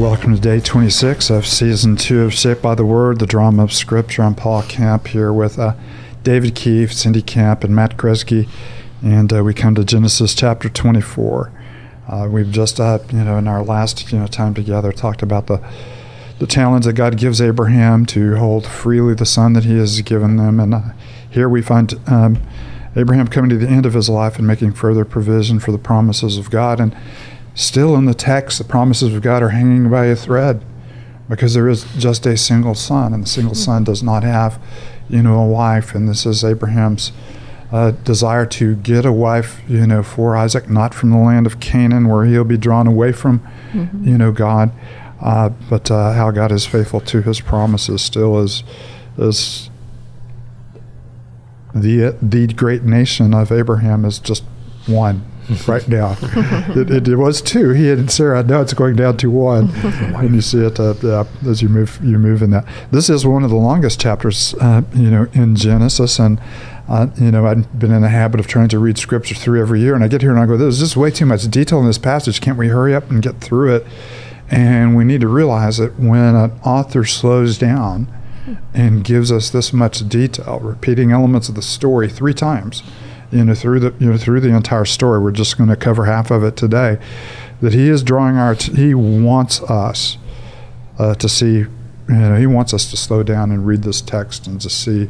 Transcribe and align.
welcome 0.00 0.34
to 0.34 0.40
day 0.40 0.58
26 0.58 1.28
of 1.28 1.46
season 1.46 1.94
two 1.94 2.22
of 2.22 2.32
Shaped 2.32 2.62
by 2.62 2.74
the 2.74 2.86
Word, 2.86 3.18
the 3.18 3.26
drama 3.26 3.64
of 3.64 3.70
Scripture. 3.70 4.22
I'm 4.22 4.34
Paul 4.34 4.62
Camp 4.62 5.08
here 5.08 5.30
with 5.30 5.58
uh, 5.58 5.74
David 6.22 6.54
Keefe, 6.54 6.90
Cindy 6.90 7.20
Camp, 7.20 7.64
and 7.64 7.76
Matt 7.76 7.98
Kresge, 7.98 8.48
and 9.02 9.30
uh, 9.30 9.44
we 9.44 9.52
come 9.52 9.74
to 9.74 9.84
Genesis 9.84 10.34
chapter 10.34 10.70
24. 10.70 11.52
Uh, 12.08 12.28
we've 12.30 12.50
just, 12.50 12.80
uh, 12.80 13.00
you 13.12 13.22
know, 13.22 13.36
in 13.36 13.46
our 13.46 13.62
last, 13.62 14.10
you 14.10 14.18
know, 14.18 14.26
time 14.26 14.54
together, 14.54 14.90
talked 14.90 15.20
about 15.20 15.48
the 15.48 15.62
the 16.38 16.46
challenge 16.46 16.86
that 16.86 16.94
God 16.94 17.18
gives 17.18 17.38
Abraham 17.38 18.06
to 18.06 18.36
hold 18.36 18.66
freely 18.66 19.12
the 19.12 19.26
son 19.26 19.52
that 19.52 19.64
He 19.64 19.76
has 19.76 20.00
given 20.00 20.36
them, 20.36 20.60
and 20.60 20.72
uh, 20.72 20.80
here 21.28 21.46
we 21.46 21.60
find 21.60 21.92
um, 22.06 22.40
Abraham 22.96 23.28
coming 23.28 23.50
to 23.50 23.58
the 23.58 23.68
end 23.68 23.84
of 23.84 23.92
his 23.92 24.08
life 24.08 24.38
and 24.38 24.46
making 24.46 24.72
further 24.72 25.04
provision 25.04 25.60
for 25.60 25.72
the 25.72 25.78
promises 25.78 26.38
of 26.38 26.50
God, 26.50 26.80
and 26.80 26.96
Still 27.54 27.96
in 27.96 28.06
the 28.06 28.14
text, 28.14 28.58
the 28.58 28.64
promises 28.64 29.14
of 29.14 29.22
God 29.22 29.42
are 29.42 29.50
hanging 29.50 29.90
by 29.90 30.06
a 30.06 30.16
thread 30.16 30.64
because 31.28 31.54
there 31.54 31.68
is 31.68 31.84
just 31.96 32.26
a 32.26 32.36
single 32.36 32.74
son, 32.74 33.14
and 33.14 33.22
the 33.22 33.28
single 33.28 33.54
hmm. 33.54 33.60
son 33.60 33.84
does 33.84 34.02
not 34.02 34.24
have, 34.24 34.60
you 35.08 35.22
know, 35.22 35.38
a 35.38 35.46
wife. 35.46 35.94
And 35.94 36.08
this 36.08 36.26
is 36.26 36.44
Abraham's 36.44 37.12
uh, 37.70 37.92
desire 37.92 38.46
to 38.46 38.74
get 38.76 39.04
a 39.04 39.12
wife, 39.12 39.60
you 39.68 39.86
know, 39.86 40.02
for 40.02 40.36
Isaac, 40.36 40.68
not 40.68 40.92
from 40.92 41.10
the 41.10 41.18
land 41.18 41.46
of 41.46 41.60
Canaan 41.60 42.08
where 42.08 42.24
he'll 42.24 42.44
be 42.44 42.56
drawn 42.56 42.88
away 42.88 43.12
from, 43.12 43.40
mm-hmm. 43.72 44.08
you 44.08 44.18
know, 44.18 44.32
God, 44.32 44.72
uh, 45.20 45.50
but 45.68 45.88
uh, 45.90 46.12
how 46.12 46.32
God 46.32 46.50
is 46.50 46.66
faithful 46.66 47.00
to 47.02 47.22
His 47.22 47.40
promises. 47.40 48.02
Still 48.02 48.40
is 48.40 48.64
is 49.16 49.70
the 51.72 52.16
the 52.20 52.48
great 52.48 52.82
nation 52.82 53.34
of 53.34 53.52
Abraham 53.52 54.04
is 54.04 54.18
just 54.18 54.42
one 54.86 55.29
right 55.66 55.86
now. 55.88 56.16
it, 56.22 56.90
it, 56.90 57.08
it, 57.08 57.16
was 57.16 57.40
two. 57.42 57.70
He 57.70 57.90
and 57.90 58.10
Sarah. 58.10 58.42
Now 58.42 58.60
it's 58.60 58.74
going 58.74 58.96
down 58.96 59.16
to 59.18 59.30
one, 59.30 59.70
and 59.74 60.34
you 60.34 60.40
see 60.40 60.64
it 60.64 60.78
uh, 60.78 61.24
as 61.46 61.62
you 61.62 61.68
move 61.68 61.98
you 62.02 62.18
move 62.18 62.42
in 62.42 62.50
that. 62.50 62.66
This 62.90 63.10
is 63.10 63.26
one 63.26 63.44
of 63.44 63.50
the 63.50 63.56
longest 63.56 64.00
chapters, 64.00 64.54
uh, 64.60 64.82
you 64.94 65.10
know, 65.10 65.26
in 65.32 65.56
Genesis, 65.56 66.18
and 66.18 66.40
uh, 66.88 67.08
you 67.16 67.30
know, 67.30 67.46
I've 67.46 67.78
been 67.78 67.92
in 67.92 68.02
the 68.02 68.08
habit 68.08 68.40
of 68.40 68.46
trying 68.46 68.68
to 68.68 68.78
read 68.78 68.98
scripture 68.98 69.34
through 69.34 69.60
every 69.60 69.80
year, 69.80 69.94
and 69.94 70.02
I 70.02 70.08
get 70.08 70.22
here 70.22 70.30
and 70.30 70.40
I 70.40 70.46
go, 70.46 70.56
"There's 70.56 70.80
just 70.80 70.96
way 70.96 71.10
too 71.10 71.26
much 71.26 71.48
detail 71.48 71.80
in 71.80 71.86
this 71.86 71.98
passage. 71.98 72.40
Can't 72.40 72.58
we 72.58 72.68
hurry 72.68 72.94
up 72.94 73.10
and 73.10 73.22
get 73.22 73.40
through 73.40 73.76
it?" 73.76 73.86
And 74.50 74.96
we 74.96 75.04
need 75.04 75.20
to 75.20 75.28
realize 75.28 75.76
that 75.76 75.98
when 75.98 76.34
an 76.34 76.50
author 76.64 77.04
slows 77.04 77.56
down 77.56 78.12
and 78.74 79.04
gives 79.04 79.30
us 79.30 79.50
this 79.50 79.72
much 79.72 80.08
detail, 80.08 80.58
repeating 80.58 81.12
elements 81.12 81.48
of 81.48 81.54
the 81.54 81.62
story 81.62 82.08
three 82.08 82.34
times 82.34 82.82
you 83.30 83.44
know 83.44 83.54
through 83.54 83.80
the 83.80 83.94
you 83.98 84.10
know 84.10 84.16
through 84.16 84.40
the 84.40 84.54
entire 84.54 84.84
story. 84.84 85.20
We're 85.20 85.30
just 85.30 85.56
going 85.56 85.70
to 85.70 85.76
cover 85.76 86.06
half 86.06 86.30
of 86.30 86.42
it 86.42 86.56
today. 86.56 86.98
That 87.60 87.74
he 87.74 87.88
is 87.88 88.02
drawing 88.02 88.36
our 88.36 88.54
t- 88.54 88.74
he 88.74 88.94
wants 88.94 89.62
us 89.62 90.18
uh, 90.98 91.14
to 91.14 91.28
see 91.28 91.58
you 91.58 91.68
know 92.08 92.36
he 92.36 92.46
wants 92.46 92.74
us 92.74 92.90
to 92.90 92.96
slow 92.96 93.22
down 93.22 93.50
and 93.50 93.66
read 93.66 93.82
this 93.82 94.00
text 94.00 94.46
and 94.46 94.60
to 94.60 94.70
see 94.70 95.08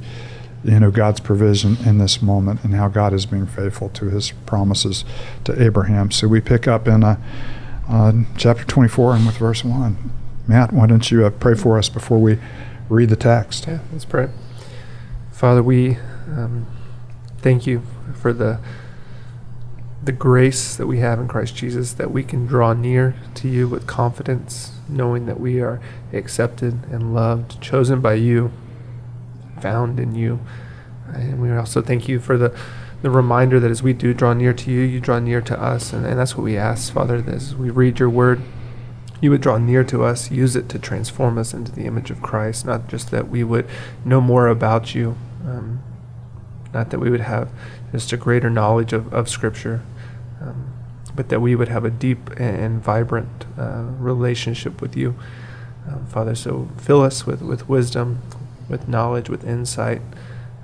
you 0.65 0.81
know 0.81 0.91
God's 0.91 1.21
provision 1.21 1.77
in 1.87 1.99
this 1.99 2.21
moment 2.21 2.63
and 2.65 2.75
how 2.75 2.89
God 2.89 3.13
is 3.13 3.27
being 3.27 3.47
faithful 3.47 3.89
to 3.91 4.07
His 4.07 4.33
promises 4.47 5.05
to 5.45 5.63
Abraham. 5.63 6.11
So 6.11 6.29
we 6.29 6.41
pick 6.41 6.69
up 6.69 6.87
in 6.87 7.03
uh, 7.05 7.17
uh, 7.89 8.13
chapter 8.37 8.65
24 8.65 9.17
and 9.17 9.27
with 9.27 9.39
verse 9.39 9.65
one. 9.65 10.13
Matt, 10.47 10.73
why 10.73 10.87
don't 10.87 11.11
you 11.11 11.25
uh, 11.25 11.31
pray 11.31 11.55
for 11.55 11.79
us 11.79 11.89
before 11.89 12.19
we 12.19 12.39
read 12.89 13.09
the 13.09 13.17
text? 13.17 13.67
Yeah, 13.67 13.79
let's 13.93 14.05
pray. 14.05 14.29
Father, 15.31 15.63
we 15.63 15.97
um, 16.27 16.67
thank 17.39 17.67
you 17.67 17.83
for 18.17 18.33
the 18.33 18.61
the 20.03 20.13
grace 20.13 20.77
that 20.77 20.87
we 20.87 20.99
have 20.99 21.21
in 21.21 21.29
Christ 21.29 21.55
Jesus 21.55 21.93
that 21.95 22.11
we 22.11 22.25
can 22.25 22.47
draw 22.47 22.73
near 22.73 23.15
to 23.35 23.49
you 23.49 23.69
with 23.69 23.87
confidence, 23.87 24.73
knowing 24.89 25.27
that 25.27 25.39
we 25.39 25.61
are 25.61 25.81
accepted 26.13 26.85
and 26.91 27.15
loved, 27.15 27.61
chosen 27.61 28.01
by 28.01 28.15
you, 28.15 28.51
found 29.61 30.01
in 30.01 30.15
you. 30.15 30.41
And 31.09 31.43
we 31.43 31.53
also 31.53 31.83
thank 31.83 32.09
you 32.09 32.19
for 32.19 32.39
the, 32.39 32.57
the 33.03 33.11
reminder 33.11 33.61
that 33.61 33.71
as 33.71 33.83
we 33.83 33.93
do 33.93 34.15
draw 34.15 34.33
near 34.33 34.55
to 34.55 34.71
you, 34.71 34.81
you 34.81 35.01
draw 35.01 35.19
near 35.19 35.43
to 35.43 35.61
us. 35.61 35.93
And, 35.93 36.07
and 36.07 36.19
that's 36.19 36.35
what 36.35 36.45
we 36.45 36.57
ask, 36.57 36.93
Father, 36.93 37.21
that 37.21 37.35
as 37.35 37.55
we 37.55 37.69
read 37.69 37.99
your 37.99 38.11
word, 38.11 38.41
you 39.21 39.31
would 39.31 39.43
draw 39.43 39.59
near 39.59 39.85
to 39.85 40.03
us, 40.03 40.31
use 40.31 40.57
it 40.57 40.71
to 40.71 40.79
transform 40.79 41.37
us 41.37 41.53
into 41.53 41.73
the 41.73 41.85
image 41.85 42.11
of 42.11 42.23
Christ, 42.23 42.65
not 42.65 42.89
just 42.89 43.11
that 43.11 43.29
we 43.29 43.45
would 43.45 43.69
know 44.03 44.23
more 44.23 44.49
about 44.49 44.95
you, 44.95 45.19
um, 45.45 45.83
not 46.73 46.91
that 46.91 46.99
we 46.99 47.11
would 47.11 47.21
have 47.21 47.51
just 47.93 48.13
a 48.13 48.17
greater 48.17 48.51
knowledge 48.51 48.93
of, 48.93 49.13
of 49.13 49.29
Scripture, 49.29 49.83
um, 50.41 50.73
but 51.15 51.29
that 51.29 51.41
we 51.41 51.55
would 51.55 51.69
have 51.69 51.85
a 51.85 51.91
deep 51.91 52.31
and 52.39 52.83
vibrant 52.83 53.45
uh, 53.59 53.85
relationship 53.99 54.81
with 54.81 54.97
you, 54.97 55.15
um, 55.89 56.07
Father. 56.07 56.35
So 56.35 56.69
fill 56.79 57.03
us 57.03 57.27
with, 57.27 57.43
with 57.43 57.69
wisdom, 57.69 58.21
with 58.69 58.89
knowledge, 58.89 59.29
with 59.29 59.45
insight, 59.45 60.03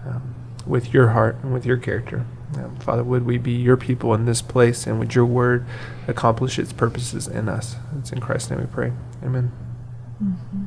um, 0.07 0.35
with 0.65 0.95
your 0.95 1.09
heart 1.09 1.37
and 1.43 1.53
with 1.53 1.67
your 1.67 1.77
character. 1.77 2.25
Um, 2.57 2.77
Father, 2.77 3.03
would 3.03 3.27
we 3.27 3.39
be 3.39 3.53
your 3.53 3.77
people 3.77 4.15
in 4.15 4.25
this 4.25 4.41
place 4.41 4.87
and 4.87 4.99
would 4.99 5.15
your 5.15 5.27
word 5.27 5.67
accomplish 6.07 6.59
its 6.59 6.73
purposes 6.73 7.27
in 7.27 7.49
us? 7.49 7.77
It's 7.99 8.13
in 8.13 8.21
Christ's 8.21 8.51
name 8.51 8.61
we 8.61 8.67
pray. 8.67 8.93
Amen. 9.23 9.53
Mm-hmm. 10.23 10.66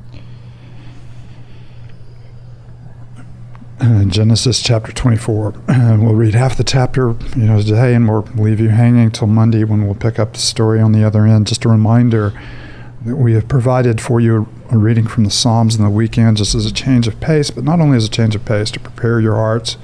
Genesis 4.08 4.62
chapter 4.62 4.92
24. 4.92 5.54
And 5.70 6.04
we'll 6.06 6.16
read 6.16 6.34
half 6.34 6.58
the 6.58 6.66
chapter, 6.66 7.16
you 7.36 7.46
know, 7.46 7.62
today, 7.62 7.96
and 7.96 8.10
we'll 8.10 8.28
leave 8.36 8.60
you 8.60 8.70
hanging 8.70 9.10
till 9.10 9.28
Monday 9.28 9.64
when 9.64 9.86
we'll 9.86 9.96
pick 9.96 10.20
up 10.20 10.34
the 10.34 10.40
story 10.40 10.82
on 10.82 10.92
the 10.92 11.04
other 11.04 11.26
end. 11.26 11.48
Just 11.48 11.64
a 11.64 11.70
reminder 11.70 12.34
that 13.06 13.16
we 13.16 13.34
have 13.34 13.48
provided 13.48 14.02
for 14.02 14.20
you 14.20 14.50
a 14.70 14.78
reading 14.78 15.08
from 15.08 15.24
the 15.24 15.30
Psalms 15.30 15.78
in 15.78 15.84
the 15.84 15.90
weekend, 15.90 16.38
just 16.38 16.56
as 16.56 16.66
a 16.66 16.74
change 16.74 17.08
of 17.08 17.22
pace, 17.22 17.52
but 17.52 17.64
not 17.64 17.80
only 17.80 17.96
as 17.96 18.06
a 18.06 18.10
change 18.10 18.36
of 18.36 18.44
pace, 18.44 18.70
to 18.72 18.82
prepare 18.82 19.22
your 19.22 19.36
hearts 19.36 19.78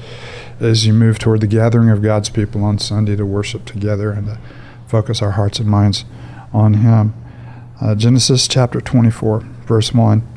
as 0.59 0.85
you 0.85 0.91
move 0.91 1.17
toward 1.17 1.39
the 1.39 1.47
gathering 1.47 1.89
of 1.89 2.01
God's 2.01 2.29
people 2.29 2.65
on 2.65 2.77
Sunday 2.77 3.15
to 3.15 3.25
worship 3.25 3.63
together 3.63 4.11
and 4.11 4.27
to 4.27 4.37
focus 4.87 5.21
our 5.21 5.31
hearts 5.31 5.59
and 5.59 5.69
minds 5.69 6.03
on 6.51 6.75
Him. 6.75 7.13
Uh, 7.79 7.95
Genesis 7.95 8.47
chapter 8.47 8.81
24, 8.81 9.39
verse 9.39 9.93
1. 9.93 10.34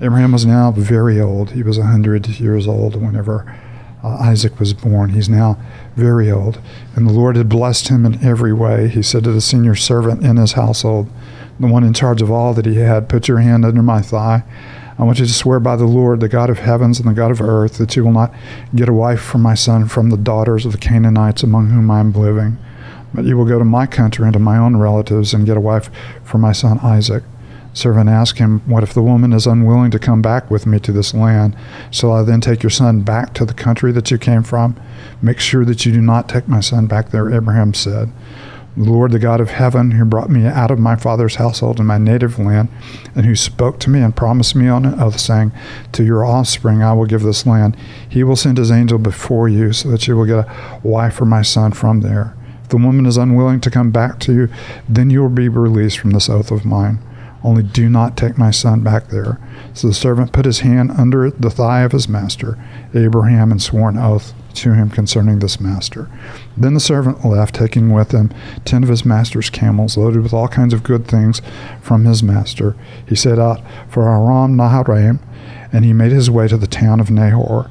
Abraham 0.00 0.32
was 0.32 0.46
now 0.46 0.70
very 0.70 1.20
old. 1.20 1.50
He 1.50 1.62
was 1.62 1.78
100 1.78 2.40
years 2.40 2.66
old 2.66 2.96
whenever 2.96 3.54
uh, 4.02 4.16
Isaac 4.16 4.58
was 4.58 4.72
born. 4.72 5.10
He's 5.10 5.28
now 5.28 5.58
very 5.94 6.30
old. 6.30 6.58
And 6.96 7.06
the 7.06 7.12
Lord 7.12 7.36
had 7.36 7.48
blessed 7.48 7.88
him 7.88 8.06
in 8.06 8.24
every 8.24 8.52
way. 8.52 8.88
He 8.88 9.02
said 9.02 9.24
to 9.24 9.32
the 9.32 9.40
senior 9.40 9.74
servant 9.74 10.24
in 10.24 10.36
his 10.36 10.52
household, 10.52 11.08
the 11.58 11.66
one 11.66 11.84
in 11.84 11.92
charge 11.92 12.22
of 12.22 12.30
all 12.30 12.54
that 12.54 12.64
he 12.64 12.76
had, 12.76 13.08
Put 13.08 13.28
your 13.28 13.40
hand 13.40 13.66
under 13.66 13.82
my 13.82 14.00
thigh. 14.00 14.42
I 14.98 15.04
want 15.04 15.18
you 15.18 15.26
to 15.26 15.32
swear 15.32 15.60
by 15.60 15.76
the 15.76 15.86
Lord, 15.86 16.20
the 16.20 16.28
God 16.28 16.50
of 16.50 16.58
heavens 16.58 16.98
and 16.98 17.08
the 17.08 17.14
God 17.14 17.30
of 17.30 17.40
earth, 17.40 17.78
that 17.78 17.96
you 17.96 18.04
will 18.04 18.12
not 18.12 18.34
get 18.74 18.88
a 18.88 18.94
wife 18.94 19.20
for 19.20 19.38
my 19.38 19.54
son 19.54 19.86
from 19.88 20.10
the 20.10 20.16
daughters 20.16 20.64
of 20.64 20.72
the 20.72 20.78
Canaanites 20.78 21.42
among 21.42 21.70
whom 21.70 21.90
I 21.90 22.00
am 22.00 22.12
living, 22.12 22.58
but 23.12 23.24
you 23.24 23.36
will 23.36 23.46
go 23.46 23.58
to 23.58 23.64
my 23.64 23.86
country 23.86 24.24
and 24.24 24.32
to 24.32 24.38
my 24.38 24.56
own 24.58 24.76
relatives 24.76 25.32
and 25.32 25.46
get 25.46 25.56
a 25.56 25.60
wife 25.60 25.90
for 26.22 26.38
my 26.38 26.52
son 26.52 26.78
Isaac. 26.80 27.24
Servant 27.72 28.08
asked 28.08 28.38
him, 28.38 28.60
What 28.66 28.82
if 28.82 28.92
the 28.92 29.02
woman 29.02 29.32
is 29.32 29.46
unwilling 29.46 29.90
to 29.92 29.98
come 29.98 30.22
back 30.22 30.50
with 30.50 30.66
me 30.66 30.80
to 30.80 30.92
this 30.92 31.14
land? 31.14 31.56
Shall 31.90 32.12
I 32.12 32.22
then 32.22 32.40
take 32.40 32.62
your 32.62 32.70
son 32.70 33.02
back 33.02 33.32
to 33.34 33.44
the 33.44 33.54
country 33.54 33.92
that 33.92 34.10
you 34.10 34.18
came 34.18 34.42
from? 34.42 34.80
Make 35.22 35.38
sure 35.38 35.64
that 35.64 35.86
you 35.86 35.92
do 35.92 36.00
not 36.00 36.28
take 36.28 36.48
my 36.48 36.60
son 36.60 36.86
back 36.86 37.10
there, 37.10 37.32
Abraham 37.32 37.72
said. 37.74 38.10
The 38.76 38.90
Lord, 38.90 39.10
the 39.10 39.18
God 39.18 39.40
of 39.40 39.50
heaven, 39.50 39.92
who 39.92 40.04
brought 40.04 40.30
me 40.30 40.46
out 40.46 40.70
of 40.70 40.78
my 40.78 40.94
father's 40.96 41.34
household 41.36 41.78
and 41.78 41.88
my 41.88 41.98
native 41.98 42.38
land, 42.38 42.68
and 43.14 43.26
who 43.26 43.34
spoke 43.34 43.80
to 43.80 43.90
me 43.90 44.00
and 44.00 44.14
promised 44.14 44.54
me 44.54 44.68
on 44.68 44.84
an 44.84 45.00
oath, 45.00 45.18
saying, 45.18 45.52
To 45.92 46.04
your 46.04 46.24
offspring 46.24 46.82
I 46.82 46.92
will 46.92 47.06
give 47.06 47.22
this 47.22 47.46
land, 47.46 47.76
he 48.08 48.22
will 48.22 48.36
send 48.36 48.58
his 48.58 48.70
angel 48.70 48.98
before 48.98 49.48
you, 49.48 49.72
so 49.72 49.90
that 49.90 50.06
you 50.06 50.16
will 50.16 50.24
get 50.24 50.46
a 50.46 50.80
wife 50.82 51.14
for 51.14 51.24
my 51.24 51.42
son 51.42 51.72
from 51.72 52.00
there. 52.00 52.36
If 52.62 52.68
the 52.68 52.76
woman 52.76 53.06
is 53.06 53.16
unwilling 53.16 53.60
to 53.62 53.70
come 53.70 53.90
back 53.90 54.20
to 54.20 54.32
you, 54.32 54.48
then 54.88 55.10
you 55.10 55.22
will 55.22 55.28
be 55.28 55.48
released 55.48 55.98
from 55.98 56.12
this 56.12 56.28
oath 56.28 56.52
of 56.52 56.64
mine. 56.64 57.00
Only 57.42 57.62
do 57.62 57.88
not 57.88 58.16
take 58.16 58.36
my 58.36 58.50
son 58.50 58.82
back 58.82 59.08
there. 59.08 59.38
So 59.72 59.88
the 59.88 59.94
servant 59.94 60.32
put 60.32 60.44
his 60.44 60.60
hand 60.60 60.90
under 60.90 61.30
the 61.30 61.50
thigh 61.50 61.82
of 61.82 61.92
his 61.92 62.08
master, 62.08 62.58
Abraham, 62.94 63.50
and 63.50 63.62
swore 63.62 63.88
an 63.88 63.98
oath 63.98 64.34
to 64.54 64.74
him 64.74 64.90
concerning 64.90 65.38
this 65.38 65.60
master. 65.60 66.10
Then 66.56 66.74
the 66.74 66.80
servant 66.80 67.24
left, 67.24 67.54
taking 67.54 67.90
with 67.92 68.12
him 68.12 68.30
ten 68.64 68.82
of 68.82 68.88
his 68.88 69.04
master's 69.04 69.48
camels, 69.48 69.96
loaded 69.96 70.22
with 70.22 70.34
all 70.34 70.48
kinds 70.48 70.74
of 70.74 70.82
good 70.82 71.06
things 71.06 71.40
from 71.80 72.04
his 72.04 72.22
master. 72.22 72.76
He 73.06 73.14
set 73.14 73.38
out 73.38 73.60
for 73.88 74.08
Aram 74.08 74.56
Naharaim, 74.56 75.20
and 75.72 75.84
he 75.84 75.92
made 75.92 76.12
his 76.12 76.30
way 76.30 76.48
to 76.48 76.56
the 76.56 76.66
town 76.66 77.00
of 77.00 77.10
Nahor. 77.10 77.70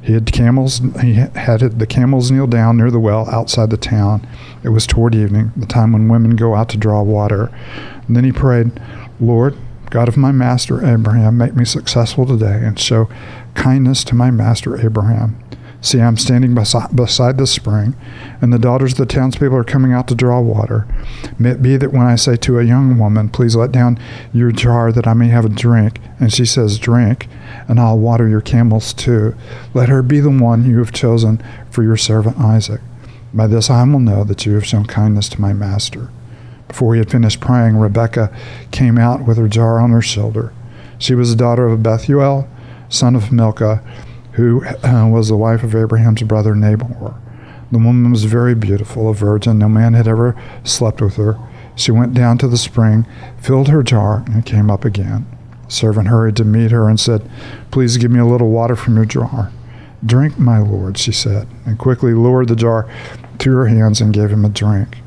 He 0.00 0.12
had 0.12 0.32
camels. 0.32 0.80
He 1.00 1.14
had 1.14 1.60
the 1.78 1.86
camels 1.86 2.30
kneel 2.30 2.46
down 2.46 2.76
near 2.76 2.90
the 2.90 3.00
well 3.00 3.28
outside 3.30 3.70
the 3.70 3.78
town. 3.78 4.26
It 4.62 4.68
was 4.68 4.86
toward 4.86 5.14
evening, 5.14 5.52
the 5.56 5.64
time 5.66 5.92
when 5.92 6.08
women 6.08 6.36
go 6.36 6.54
out 6.54 6.68
to 6.70 6.76
draw 6.76 7.00
water. 7.00 7.50
And 8.06 8.14
then 8.14 8.24
he 8.24 8.32
prayed, 8.32 8.72
Lord, 9.20 9.56
God 9.90 10.08
of 10.08 10.16
my 10.16 10.32
master 10.32 10.84
Abraham, 10.84 11.36
make 11.36 11.54
me 11.54 11.64
successful 11.64 12.26
today 12.26 12.60
and 12.64 12.78
show 12.78 13.08
kindness 13.54 14.02
to 14.04 14.14
my 14.14 14.30
master 14.30 14.76
Abraham. 14.84 15.38
See, 15.80 16.00
I'm 16.00 16.16
standing 16.16 16.54
besi- 16.54 16.96
beside 16.96 17.36
the 17.36 17.46
spring, 17.46 17.94
and 18.40 18.50
the 18.50 18.58
daughters 18.58 18.92
of 18.92 18.98
the 18.98 19.06
townspeople 19.06 19.58
are 19.58 19.64
coming 19.64 19.92
out 19.92 20.08
to 20.08 20.14
draw 20.14 20.40
water. 20.40 20.86
May 21.38 21.50
it 21.50 21.62
be 21.62 21.76
that 21.76 21.92
when 21.92 22.06
I 22.06 22.16
say 22.16 22.36
to 22.36 22.58
a 22.58 22.64
young 22.64 22.98
woman, 22.98 23.28
Please 23.28 23.54
let 23.54 23.70
down 23.70 23.98
your 24.32 24.50
jar 24.50 24.90
that 24.92 25.06
I 25.06 25.12
may 25.12 25.28
have 25.28 25.44
a 25.44 25.50
drink, 25.50 26.00
and 26.18 26.32
she 26.32 26.46
says, 26.46 26.78
Drink, 26.78 27.28
and 27.68 27.78
I'll 27.78 27.98
water 27.98 28.26
your 28.26 28.40
camels 28.40 28.94
too, 28.94 29.34
let 29.74 29.90
her 29.90 30.02
be 30.02 30.20
the 30.20 30.30
one 30.30 30.64
you 30.64 30.78
have 30.78 30.90
chosen 30.90 31.42
for 31.70 31.82
your 31.82 31.98
servant 31.98 32.38
Isaac. 32.38 32.80
By 33.34 33.46
this 33.46 33.68
I 33.68 33.84
will 33.84 34.00
know 34.00 34.24
that 34.24 34.46
you 34.46 34.54
have 34.54 34.64
shown 34.64 34.86
kindness 34.86 35.28
to 35.30 35.40
my 35.40 35.52
master. 35.52 36.08
Before 36.68 36.94
he 36.94 36.98
had 36.98 37.10
finished 37.10 37.40
praying, 37.40 37.76
Rebecca 37.76 38.34
came 38.70 38.98
out 38.98 39.26
with 39.26 39.36
her 39.36 39.48
jar 39.48 39.78
on 39.78 39.90
her 39.90 40.02
shoulder. 40.02 40.52
She 40.98 41.14
was 41.14 41.30
the 41.30 41.36
daughter 41.36 41.66
of 41.66 41.82
Bethuel, 41.82 42.48
son 42.88 43.14
of 43.14 43.32
Milcah 43.32 43.82
who 44.34 44.64
uh, 44.64 45.08
was 45.08 45.28
the 45.28 45.36
wife 45.36 45.62
of 45.62 45.74
Abraham's 45.74 46.22
brother 46.22 46.54
Nahor. 46.54 47.14
The 47.70 47.78
woman 47.78 48.10
was 48.10 48.24
very 48.24 48.54
beautiful, 48.54 49.08
a 49.08 49.14
virgin. 49.14 49.58
No 49.58 49.68
man 49.68 49.94
had 49.94 50.08
ever 50.08 50.40
slept 50.64 51.00
with 51.00 51.16
her. 51.16 51.38
She 51.76 51.90
went 51.90 52.14
down 52.14 52.38
to 52.38 52.48
the 52.48 52.56
spring, 52.56 53.06
filled 53.40 53.68
her 53.68 53.82
jar, 53.82 54.24
and 54.26 54.46
came 54.46 54.70
up 54.70 54.84
again. 54.84 55.26
The 55.66 55.72
servant 55.72 56.08
hurried 56.08 56.36
to 56.36 56.44
meet 56.44 56.70
her 56.70 56.88
and 56.88 56.98
said, 56.98 57.28
Please 57.70 57.96
give 57.96 58.10
me 58.10 58.20
a 58.20 58.26
little 58.26 58.50
water 58.50 58.76
from 58.76 58.96
your 58.96 59.04
jar. 59.04 59.50
Drink, 60.04 60.38
my 60.38 60.58
lord, 60.58 60.98
she 60.98 61.12
said, 61.12 61.48
and 61.64 61.78
quickly 61.78 62.12
lowered 62.12 62.48
the 62.48 62.56
jar 62.56 62.88
to 63.38 63.56
her 63.56 63.66
hands 63.66 64.00
and 64.00 64.12
gave 64.12 64.30
him 64.30 64.44
a 64.44 64.50
drink. 64.50 64.98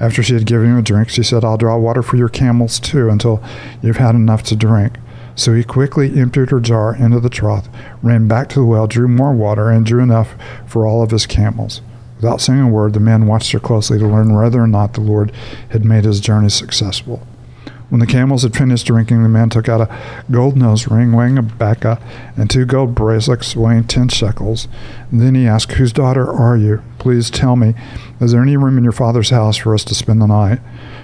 After 0.00 0.22
she 0.22 0.34
had 0.34 0.46
given 0.46 0.68
him 0.68 0.78
a 0.78 0.82
drink, 0.82 1.08
she 1.08 1.22
said, 1.22 1.44
I'll 1.44 1.56
draw 1.56 1.76
water 1.76 2.02
for 2.02 2.16
your 2.16 2.28
camels 2.28 2.80
too 2.80 3.08
until 3.08 3.42
you've 3.82 3.98
had 3.98 4.14
enough 4.14 4.42
to 4.44 4.56
drink. 4.56 4.98
So 5.34 5.54
he 5.54 5.64
quickly 5.64 6.18
emptied 6.18 6.50
her 6.50 6.60
jar 6.60 6.94
into 6.94 7.20
the 7.20 7.30
trough, 7.30 7.68
ran 8.02 8.28
back 8.28 8.48
to 8.50 8.60
the 8.60 8.66
well, 8.66 8.86
drew 8.86 9.08
more 9.08 9.32
water, 9.32 9.70
and 9.70 9.86
drew 9.86 10.02
enough 10.02 10.34
for 10.66 10.86
all 10.86 11.02
of 11.02 11.10
his 11.10 11.26
camels. 11.26 11.80
Without 12.16 12.40
saying 12.40 12.60
a 12.60 12.68
word, 12.68 12.92
the 12.92 13.00
man 13.00 13.26
watched 13.26 13.52
her 13.52 13.58
closely 13.58 13.98
to 13.98 14.06
learn 14.06 14.34
whether 14.34 14.60
or 14.60 14.66
not 14.66 14.92
the 14.92 15.00
Lord 15.00 15.32
had 15.70 15.84
made 15.84 16.04
his 16.04 16.20
journey 16.20 16.50
successful. 16.50 17.26
When 17.92 18.00
the 18.00 18.06
camels 18.06 18.42
had 18.42 18.56
finished 18.56 18.86
drinking, 18.86 19.22
the 19.22 19.28
man 19.28 19.50
took 19.50 19.68
out 19.68 19.82
a 19.82 20.24
gold 20.30 20.56
nose 20.56 20.88
ring 20.88 21.12
weighing 21.12 21.36
a 21.36 21.42
beka 21.42 22.00
and 22.38 22.48
two 22.48 22.64
gold 22.64 22.94
bracelets 22.94 23.54
weighing 23.54 23.84
ten 23.84 24.08
shekels. 24.08 24.66
And 25.10 25.20
then 25.20 25.34
he 25.34 25.46
asked, 25.46 25.72
Whose 25.72 25.92
daughter 25.92 26.26
are 26.26 26.56
you? 26.56 26.82
Please 26.98 27.28
tell 27.28 27.54
me, 27.54 27.74
is 28.18 28.32
there 28.32 28.40
any 28.40 28.56
room 28.56 28.78
in 28.78 28.82
your 28.82 28.94
father's 28.94 29.28
house 29.28 29.58
for 29.58 29.74
us 29.74 29.84
to 29.84 29.94
spend 29.94 30.22
the 30.22 30.26
night? 30.26 30.60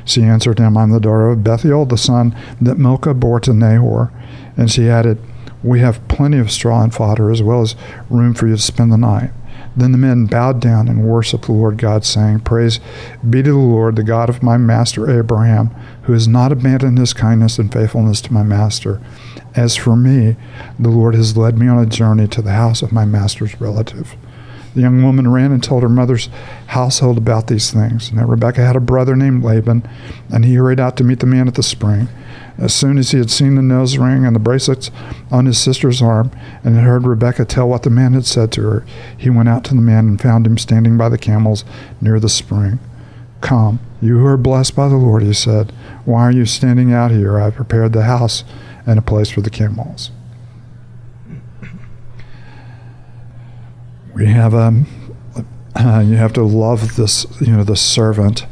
She 0.06 0.23
answered 0.23 0.58
him, 0.58 0.79
I'm 0.79 0.88
the 0.88 0.99
daughter 0.99 1.29
of 1.29 1.44
Bethuel, 1.44 1.85
the 1.85 1.99
son 1.99 2.35
that 2.58 2.79
Milcah 2.79 3.12
bore 3.12 3.41
to 3.41 3.52
Nahor. 3.52 4.11
And 4.56 4.70
she 4.70 4.88
added, 4.88 5.19
We 5.62 5.81
have 5.81 6.08
plenty 6.08 6.38
of 6.38 6.50
straw 6.50 6.82
and 6.82 6.94
fodder, 6.94 7.31
as 7.31 7.43
well 7.43 7.61
as 7.61 7.76
room 8.08 8.32
for 8.32 8.46
you 8.46 8.56
to 8.56 8.62
spend 8.62 8.91
the 8.91 8.96
night. 8.96 9.32
Then 9.79 9.93
the 9.93 9.99
men 9.99 10.27
bowed 10.27 10.61
down 10.61 10.89
and 10.89 11.05
worshiped 11.05 11.45
the 11.45 11.53
Lord 11.53 11.79
God, 11.79 12.05
saying, 12.05 12.41
Praise 12.41 12.81
be 13.29 13.45
to 13.45 13.53
the 13.53 13.57
Lord, 13.57 13.95
the 13.95 14.03
God 14.03 14.29
of 14.29 14.43
my 14.43 14.57
master 14.57 15.09
Abraham, 15.09 15.69
who 16.03 16.15
has 16.15 16.27
not 16.27 16.51
abandoned 16.51 16.99
his 16.99 17.13
kindness 17.13 17.61
and 17.61 17.73
faithfulness 17.73 18.21
to 18.23 18.33
my 18.33 18.43
master. 18.43 19.01
As 19.55 19.77
for 19.77 19.95
me, 19.95 20.35
the 20.81 20.89
Lord 20.89 21.15
has 21.15 21.37
led 21.37 21.59
me 21.59 21.69
on 21.69 21.79
a 21.79 21.87
journey 21.87 22.27
to 22.27 22.43
the 22.43 22.55
house 22.55 22.83
of 22.83 22.91
my 22.91 23.05
master's 23.05 23.61
relative. 23.61 24.17
The 24.75 24.81
young 24.81 25.01
woman 25.05 25.31
ran 25.31 25.53
and 25.53 25.63
told 25.63 25.85
her 25.85 25.89
mother's 25.89 26.29
household 26.67 27.17
about 27.17 27.47
these 27.47 27.71
things. 27.71 28.13
Now 28.13 28.27
Rebekah 28.27 28.67
had 28.67 28.77
a 28.77 28.81
brother 28.81 29.15
named 29.15 29.45
Laban, 29.45 29.89
and 30.29 30.45
he 30.45 30.55
hurried 30.55 30.81
out 30.81 30.97
to 30.97 31.05
meet 31.05 31.21
the 31.21 31.27
man 31.27 31.47
at 31.47 31.55
the 31.55 31.63
spring. 31.63 32.09
As 32.58 32.75
soon 32.75 32.99
as 32.99 33.12
he 33.12 33.19
had 33.19 33.31
seen 33.31 33.55
the 33.55 33.62
nose 33.62 33.96
ring 33.99 34.26
and 34.26 34.34
the 34.34 34.40
bracelets 34.40 34.90
on 35.31 35.46
his 35.46 35.58
sister's 35.58 36.02
arm, 36.02 36.32
and 36.64 36.75
had 36.75 36.84
heard 36.84 37.06
Rebekah 37.06 37.44
tell 37.44 37.69
what 37.69 37.84
the 37.84 37.90
man 37.90 38.14
had 38.14 38.26
said 38.26 38.50
to 38.52 38.62
her, 38.62 38.84
he 39.16 39.31
went 39.31 39.49
out 39.49 39.64
to 39.64 39.75
the 39.75 39.81
man 39.81 40.08
and 40.08 40.20
found 40.20 40.46
him 40.46 40.58
standing 40.58 40.99
by 40.99 41.08
the 41.08 41.19
camels 41.19 41.64
near 42.00 42.19
the 42.19 42.28
spring. 42.28 42.81
Come, 43.40 43.78
you 44.02 44.19
who 44.19 44.26
are 44.26 44.37
blessed 44.37 44.75
by 44.75 44.88
the 44.88 44.96
Lord, 44.96 45.22
he 45.22 45.32
said. 45.32 45.72
Why 46.05 46.22
are 46.22 46.32
you 46.32 46.44
standing 46.44 46.93
out 46.93 47.12
here? 47.12 47.38
I 47.38 47.44
have 47.44 47.55
prepared 47.55 47.93
the 47.93 48.02
house 48.02 48.43
and 48.84 48.99
a 48.99 49.02
place 49.02 49.31
for 49.31 49.40
the 49.40 49.50
camels. 49.50 50.10
we 54.19 54.26
have 54.26 54.52
um, 54.52 54.84
uh, 55.76 56.02
you 56.05 56.16
have 56.16 56.32
to 56.32 56.43
love 56.43 56.96
this 56.96 57.25
you 57.40 57.52
know 57.52 57.62
the 57.62 57.76
servant 57.76 58.46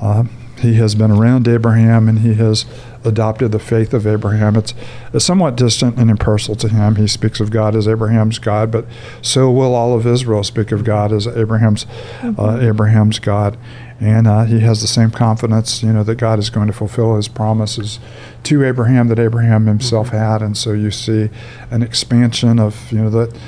uh, 0.00 0.22
he 0.58 0.74
has 0.74 0.94
been 0.94 1.10
around 1.10 1.48
Abraham 1.48 2.08
and 2.08 2.20
he 2.20 2.34
has 2.34 2.64
adopted 3.04 3.52
the 3.52 3.58
faith 3.58 3.94
of 3.94 4.06
Abraham. 4.06 4.56
It's, 4.56 4.74
it's, 5.12 5.24
somewhat 5.24 5.56
distant 5.56 5.96
and 5.96 6.10
impersonal 6.10 6.56
to 6.56 6.68
him. 6.68 6.96
He 6.96 7.06
speaks 7.06 7.40
of 7.40 7.50
God 7.50 7.74
as 7.74 7.88
Abraham's 7.88 8.38
God, 8.38 8.70
but 8.70 8.84
so 9.22 9.50
will 9.50 9.74
all 9.74 9.94
of 9.94 10.06
Israel 10.06 10.42
speak 10.44 10.72
of 10.72 10.84
God 10.84 11.12
as 11.12 11.26
Abraham's 11.26 11.84
uh, 11.84 11.88
mm-hmm. 12.22 12.40
uh, 12.40 12.60
Abraham's 12.60 13.18
God. 13.18 13.58
And 14.00 14.26
uh, 14.26 14.44
he 14.44 14.60
has 14.60 14.80
the 14.80 14.86
same 14.86 15.10
confidence, 15.10 15.82
you 15.82 15.92
know, 15.92 16.02
that 16.04 16.16
God 16.16 16.38
is 16.38 16.48
going 16.48 16.68
to 16.68 16.72
fulfill 16.72 17.16
His 17.16 17.28
promises 17.28 18.00
to 18.44 18.64
Abraham 18.64 19.08
that 19.08 19.18
Abraham 19.18 19.66
himself 19.66 20.08
mm-hmm. 20.08 20.16
had. 20.16 20.42
And 20.42 20.56
so 20.56 20.72
you 20.72 20.90
see 20.90 21.28
an 21.70 21.82
expansion 21.82 22.58
of, 22.58 22.90
you 22.90 22.98
know, 22.98 23.10
the 23.10 23.38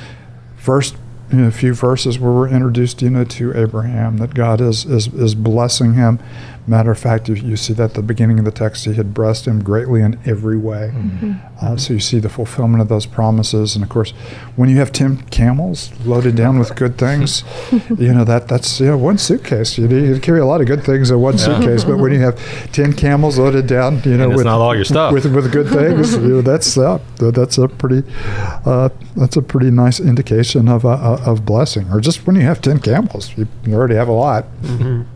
first 0.56 0.96
you 1.30 1.38
know, 1.38 1.48
a 1.48 1.50
few 1.50 1.72
verses 1.72 2.18
where 2.18 2.30
we're 2.30 2.48
introduced, 2.48 3.00
you 3.00 3.08
know, 3.08 3.24
to 3.24 3.56
Abraham 3.56 4.18
that 4.18 4.34
God 4.34 4.60
is 4.60 4.84
is, 4.84 5.06
is 5.08 5.34
blessing 5.34 5.94
him 5.94 6.18
Matter 6.64 6.92
of 6.92 6.98
fact, 6.98 7.28
you, 7.28 7.34
you, 7.34 7.56
see 7.56 7.72
that 7.72 7.82
at 7.82 7.94
the 7.94 8.02
beginning 8.02 8.38
of 8.38 8.44
the 8.44 8.52
text, 8.52 8.84
he 8.84 8.94
had 8.94 9.12
blessed 9.12 9.48
him 9.48 9.64
greatly 9.64 10.00
in 10.00 10.16
every 10.24 10.56
way. 10.56 10.92
Mm-hmm. 10.94 11.32
Uh, 11.60 11.76
so 11.76 11.94
you 11.94 11.98
see 11.98 12.20
the 12.20 12.28
fulfillment 12.28 12.80
of 12.80 12.88
those 12.88 13.04
promises. 13.04 13.74
And 13.74 13.82
of 13.82 13.90
course, 13.90 14.12
when 14.54 14.68
you 14.68 14.76
have 14.76 14.92
10 14.92 15.22
camels 15.22 15.90
loaded 16.04 16.36
down 16.36 16.60
with 16.60 16.76
good 16.76 16.98
things, 16.98 17.42
you 17.98 18.14
know, 18.14 18.22
that 18.24 18.46
that's, 18.46 18.78
you 18.78 18.86
know, 18.86 18.96
one 18.96 19.18
suitcase. 19.18 19.76
You, 19.76 20.20
carry 20.20 20.38
a 20.38 20.46
lot 20.46 20.60
of 20.60 20.68
good 20.68 20.84
things 20.84 21.10
in 21.10 21.20
one 21.20 21.34
yeah. 21.34 21.40
suitcase, 21.40 21.82
but 21.82 21.98
when 21.98 22.12
you 22.12 22.20
have 22.20 22.38
10 22.70 22.92
camels 22.92 23.38
loaded 23.38 23.66
down, 23.66 24.00
you 24.04 24.16
know, 24.16 24.28
with, 24.28 24.44
not 24.44 24.60
all 24.60 24.74
your 24.76 24.84
stuff. 24.84 25.12
With, 25.12 25.26
with 25.34 25.50
good 25.50 25.68
things, 25.68 26.14
you 26.16 26.20
know, 26.20 26.42
that's, 26.42 26.78
uh, 26.78 26.98
that's 27.16 27.58
a 27.58 27.66
pretty, 27.66 28.08
uh, 28.64 28.88
that's 29.16 29.36
a 29.36 29.42
pretty 29.42 29.72
nice 29.72 29.98
indication 29.98 30.68
of, 30.68 30.84
uh, 30.84 31.18
of 31.26 31.44
blessing. 31.44 31.90
Or 31.90 32.00
just 32.00 32.24
when 32.24 32.36
you 32.36 32.42
have 32.42 32.60
10 32.60 32.78
camels, 32.78 33.36
you, 33.36 33.48
you 33.64 33.74
already 33.74 33.96
have 33.96 34.08
a 34.08 34.12
lot. 34.12 34.44
Mm-hmm. 34.62 35.11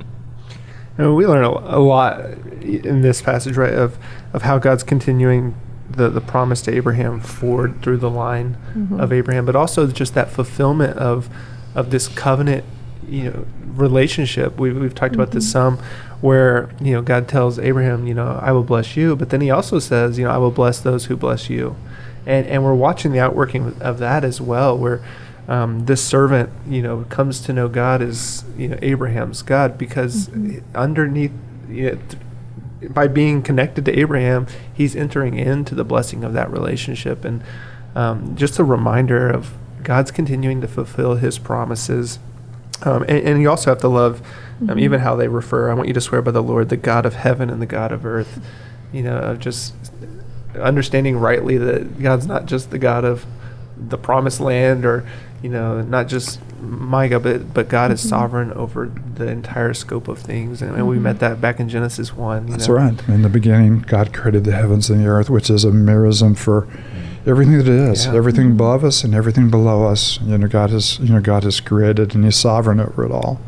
And 0.99 1.15
we 1.15 1.27
learn 1.27 1.45
a, 1.45 1.51
a, 1.51 1.81
lot 1.81 2.21
in 2.63 3.03
this 3.03 3.21
passage, 3.21 3.57
right, 3.57 3.75
of, 3.75 3.99
of 4.33 4.43
how 4.43 4.59
God's 4.59 4.83
continuing 4.83 5.55
the, 5.91 6.09
the 6.09 6.21
promise 6.21 6.63
to 6.63 6.75
Abraham 6.75 7.21
forward 7.21 7.83
through 7.83 7.99
the 7.99 8.11
line 8.11 8.57
mm-hmm. 8.75 9.01
of 9.01 9.13
Abraham, 9.13 9.47
but 9.47 9.57
also 9.57 9.87
just 9.87 10.15
that 10.15 10.31
fulfillment 10.31 10.97
of 10.99 11.29
of 11.75 11.91
this 11.91 12.09
covenant, 12.09 12.65
you 13.07 13.25
know, 13.25 13.47
relationship. 13.75 14.59
We've, 14.59 14.77
we've 14.77 14.95
talked 14.95 15.13
mm-hmm. 15.13 15.21
about 15.21 15.35
this 15.35 15.45
mm-hmm. 15.45 15.77
some, 15.77 15.79
where 16.21 16.71
you 16.81 16.93
know 16.93 17.03
God 17.03 17.29
tells 17.29 17.59
Abraham, 17.59 18.07
you 18.07 18.15
know, 18.15 18.39
I 18.43 18.53
will 18.53 18.65
bless 18.65 18.97
you, 18.97 19.15
but 19.17 19.31
then 19.31 19.41
He 19.41 19.51
also 19.51 19.79
says, 19.79 20.19
you 20.19 20.25
know, 20.25 20.31
I 20.31 20.39
will 20.39 20.51
bless 20.51 20.81
those 20.81 21.07
who 21.07 21.17
bless 21.17 21.51
you, 21.51 21.77
and 22.25 22.47
and 22.47 22.65
we're 22.65 22.75
watching 22.75 23.13
the 23.13 23.21
outworking 23.21 23.77
of 23.81 23.99
that 23.99 24.25
as 24.25 24.41
well, 24.41 24.77
where 24.77 25.03
um, 25.49 25.87
this 25.87 26.05
servant, 26.05 26.51
you 26.69 26.83
know, 26.83 27.05
comes 27.09 27.41
to 27.43 27.53
know 27.53 27.69
God 27.69 28.03
as 28.03 28.45
you 28.57 28.69
know 28.69 28.79
Abraham's 28.83 29.43
God 29.43 29.79
because 29.79 30.29
mm-hmm. 30.29 30.59
underneath, 30.77 31.33
you 31.69 31.91
know, 31.91 31.99
th- 32.09 32.93
by 32.93 33.09
being 33.09 33.43
connected 33.43 33.85
to 33.85 33.99
Abraham, 33.99 34.47
he's 34.73 34.95
entering 34.95 35.39
into 35.39 35.75
the 35.75 35.85
blessing 35.85 36.25
of 36.25 36.33
that 36.33 36.51
relationship, 36.51 37.25
and 37.25 37.43
um, 37.95 38.37
just 38.37 38.59
a 38.59 38.65
reminder 38.65 39.29
of 39.29 39.55
God's 39.83 40.11
continuing 40.11 40.61
to 40.61 40.69
fulfill 40.69 41.15
His 41.15 41.39
promises. 41.39 42.19
Um, 42.83 43.03
and, 43.05 43.19
and, 43.27 43.41
you 43.41 43.49
also 43.49 43.71
have 43.71 43.81
to 43.81 43.89
love 43.89 44.21
um, 44.61 44.67
mm-hmm. 44.67 44.79
even 44.81 45.01
how 45.01 45.17
they 45.17 45.29
refer. 45.29 45.71
I 45.71 45.75
want 45.75 45.89
you 45.89 45.95
to 45.95 46.01
swear 46.01 46.21
by 46.21 46.33
the 46.33 46.43
Lord, 46.43 46.69
the 46.69 46.77
God 46.77 47.07
of 47.07 47.15
heaven 47.15 47.49
and 47.49 47.63
the 47.63 47.67
God 47.67 47.91
of 47.93 48.05
earth. 48.05 48.45
You 48.93 49.05
know, 49.05 49.37
just 49.37 49.75
understanding 50.61 51.17
rightly 51.17 51.57
that 51.57 52.03
God's 52.03 52.27
not 52.27 52.47
just 52.47 52.71
the 52.71 52.79
God 52.79 53.05
of 53.05 53.25
the 53.77 53.97
promised 53.97 54.41
land 54.41 54.85
or 54.85 55.07
you 55.43 55.49
know, 55.49 55.83
not 55.83 56.09
just 56.09 56.41
my 56.61 57.09
God, 57.09 57.23
but 57.23 57.53
but 57.53 57.69
God 57.69 57.87
mm-hmm. 57.87 57.95
is 57.95 58.09
sovereign 58.09 58.53
over 58.53 58.93
the 59.15 59.29
entire 59.29 59.75
scope 59.75 60.09
of 60.09 60.19
things, 60.19 60.63
and, 60.63 60.75
and 60.75 60.89
we 60.89 60.99
met 60.99 61.17
mm-hmm. 61.17 61.21
that 61.21 61.41
back 61.41 61.61
in 61.61 61.69
Genesis 61.69 62.15
one. 62.15 62.47
That's 62.47 62.69
know? 62.69 62.75
right. 62.75 63.09
In 63.09 63.23
the 63.23 63.29
beginning, 63.29 63.81
God 63.81 64.13
created 64.13 64.45
the 64.45 64.53
heavens 64.53 64.91
and 64.91 65.01
the 65.01 65.07
earth, 65.07 65.31
which 65.31 65.51
is 65.51 65.65
a 65.65 65.71
merism 65.71 66.37
for 66.37 66.67
everything 67.27 67.59
that 67.59 67.69
is, 67.69 68.07
yeah. 68.07 68.15
everything 68.15 68.53
above 68.53 68.85
us 68.85 69.05
and 69.05 69.15
everything 69.15 69.51
below 69.51 69.87
us. 69.87 70.21
You 70.23 70.39
know, 70.39 70.49
God 70.49 70.71
has 70.71 70.99
you 70.99 71.13
know 71.13 71.21
God 71.21 71.45
has 71.45 71.61
created, 71.61 72.15
and 72.15 72.25
He's 72.25 72.37
sovereign 72.37 72.81
over 72.81 73.05
it 73.05 73.13
all. 73.13 73.41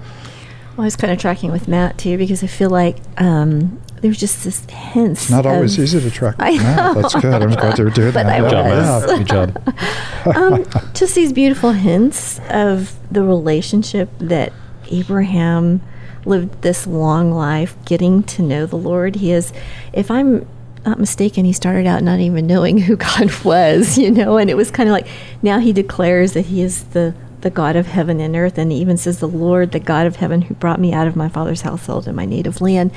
Well, 0.77 0.85
I 0.85 0.87
was 0.87 0.97
kind 0.97 1.13
of 1.13 1.19
tracking 1.19 1.51
with 1.51 1.67
Matt 1.67 1.99
too 1.99 2.19
because 2.19 2.45
I 2.45 2.47
feel 2.47 2.71
like 2.71 2.99
um, 3.17 3.81
there's 4.01 4.19
just 4.19 4.45
this 4.45 4.65
hints. 4.67 5.31
Not 5.31 5.47
always 5.47 5.77
of, 5.79 5.85
easy 5.85 6.01
to 6.01 6.11
track. 6.11 6.37
I 6.39 6.57
know. 6.57 7.01
That's 7.01 7.15
good. 7.15 7.43
I'm 7.43 7.51
glad 7.51 7.79
you're 7.79 7.91
doing 7.91 8.13
but 8.13 8.25
that. 8.25 8.45
I 8.45 9.17
Good 9.17 9.27
job. 9.27 9.55
Good 9.55 10.35
job. 10.35 10.37
um, 10.37 10.93
just 10.95 11.15
these 11.15 11.33
beautiful 11.33 11.73
hints 11.73 12.41
of 12.51 12.97
the 13.11 13.23
relationship 13.23 14.11
that 14.19 14.53
Abraham 14.91 15.81
lived 16.25 16.63
this 16.63 16.87
long 16.87 17.33
life, 17.33 17.77
getting 17.85 18.23
to 18.25 18.43
know 18.43 18.67
the 18.67 18.77
Lord. 18.77 19.17
He 19.17 19.33
is, 19.33 19.53
if 19.93 20.11
I'm 20.11 20.47
not 20.85 20.99
mistaken, 20.99 21.45
he 21.45 21.53
started 21.53 21.87
out 21.87 22.03
not 22.03 22.21
even 22.21 22.47
knowing 22.47 22.79
who 22.79 22.97
God 22.97 23.33
was, 23.45 23.99
you 23.99 24.11
know, 24.11 24.37
and 24.37 24.51
it 24.51 24.57
was 24.57 24.71
kind 24.71 24.89
of 24.89 24.93
like 24.93 25.07
now 25.43 25.59
he 25.59 25.73
declares 25.73 26.33
that 26.33 26.47
he 26.47 26.63
is 26.63 26.85
the 26.85 27.15
the 27.41 27.51
God 27.51 27.77
of 27.77 27.87
heaven 27.87 28.21
and 28.21 28.35
earth, 28.35 28.59
and 28.59 28.73
he 28.73 28.79
even 28.79 28.97
says, 28.97 29.21
the 29.21 29.29
Lord, 29.29 29.71
the 29.71 29.81
God 29.81 30.07
of 30.07 30.17
heaven, 30.17 30.43
who 30.43 30.55
brought 30.55 30.81
me 30.81 30.93
out 30.93 31.07
of 31.07 31.15
my 31.15 31.29
father's 31.29 31.61
household 31.61 32.07
and 32.07 32.17
my 32.17 32.25
native 32.25 32.61
land. 32.61 32.91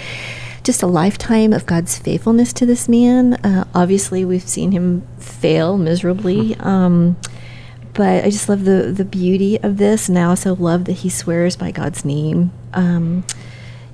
Just 0.63 0.84
a 0.84 0.88
lifetime 0.88 1.53
of 1.53 1.65
God's 1.65 1.98
faithfulness 1.98 2.53
to 2.53 2.65
this 2.65 2.88
man. 2.88 3.34
Uh, 3.36 3.65
obviously, 3.74 4.25
we've 4.25 4.48
seen 4.48 4.72
him 4.72 5.08
fail 5.18 5.77
miserably. 5.77 6.56
Um, 6.60 7.18
but 7.94 8.24
I 8.24 8.30
just 8.30 8.48
love 8.48 8.63
the 8.63 8.94
the 8.96 9.03
beauty 9.06 9.60
of 9.62 9.77
this, 9.77 10.08
and 10.08 10.18
I 10.18 10.24
also 10.24 10.56
love 10.56 10.86
that 10.86 10.94
he 10.94 11.10
swears 11.10 11.56
by 11.56 11.72
God's 11.72 12.06
name. 12.06 12.51
Um, 12.74 13.25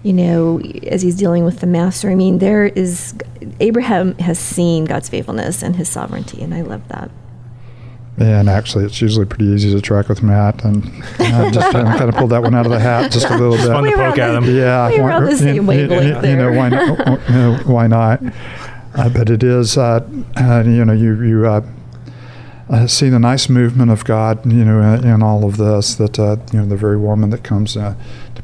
you 0.03 0.13
know, 0.13 0.61
as 0.83 1.01
he's 1.01 1.15
dealing 1.15 1.43
with 1.43 1.59
the 1.59 1.67
master. 1.67 2.09
I 2.09 2.15
mean, 2.15 2.37
there 2.37 2.65
is 2.65 3.15
Abraham 3.59 4.17
has 4.19 4.39
seen 4.39 4.85
God's 4.85 5.09
faithfulness 5.09 5.63
and 5.63 5.75
His 5.75 5.89
sovereignty, 5.89 6.41
and 6.41 6.53
I 6.53 6.61
love 6.61 6.87
that. 6.89 7.09
And 8.19 8.49
actually, 8.49 8.85
it's 8.85 8.99
usually 8.99 9.27
pretty 9.27 9.45
easy 9.45 9.71
to 9.71 9.79
track 9.79 10.09
with 10.09 10.23
Matt, 10.23 10.65
and 10.65 10.83
uh, 11.19 11.51
just 11.51 11.71
kind 11.71 11.87
of, 11.87 11.97
kind 11.97 12.09
of 12.09 12.15
pulled 12.15 12.31
that 12.31 12.41
one 12.41 12.55
out 12.55 12.65
of 12.65 12.71
the 12.71 12.79
hat 12.79 13.11
just 13.11 13.27
a 13.27 13.37
little 13.37 13.55
bit. 13.55 13.67
fun 13.67 13.83
to 13.83 13.91
poke 13.91 14.17
at 14.17 14.35
him. 14.35 14.55
Yeah, 14.55 14.89
we 14.89 14.99
were 15.01 15.11
on 15.11 15.25
the 15.25 15.37
same 15.37 15.67
wavelength 15.67 16.23
you, 16.23 16.29
you, 16.31 16.35
know 16.35 16.51
why 16.51 16.69
not? 16.69 16.97
You 17.29 17.35
know, 17.35 17.59
why 17.65 17.85
not? 17.85 18.19
Uh, 18.95 19.09
but 19.09 19.29
it 19.29 19.43
is, 19.43 19.77
uh, 19.77 19.99
uh, 20.35 20.63
you 20.65 20.83
know, 20.83 20.93
you 20.93 21.21
you 21.21 21.45
uh, 21.45 21.61
uh, 22.71 22.87
see 22.87 23.09
the 23.09 23.19
nice 23.19 23.49
movement 23.49 23.91
of 23.91 24.03
God, 24.03 24.51
you 24.51 24.65
know, 24.65 24.81
in, 24.81 25.05
in 25.05 25.21
all 25.21 25.45
of 25.45 25.57
this. 25.57 25.93
That 25.93 26.17
uh, 26.17 26.37
you 26.51 26.59
know, 26.59 26.65
the 26.65 26.75
very 26.75 26.97
woman 26.97 27.29
that 27.29 27.43
comes 27.43 27.73
to 27.73 27.95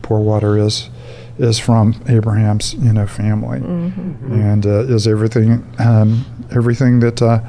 pour 0.04 0.20
water 0.20 0.56
is 0.56 0.92
is 1.40 1.58
from 1.58 2.00
Abraham's 2.08 2.76
you 2.76 2.94
know 2.94 3.08
family, 3.08 3.60
mm-hmm. 3.60 4.34
and 4.34 4.66
uh, 4.66 4.86
is 4.86 5.08
everything 5.08 5.66
um, 5.80 6.26
everything 6.52 7.00
that 7.00 7.22
uh, 7.22 7.40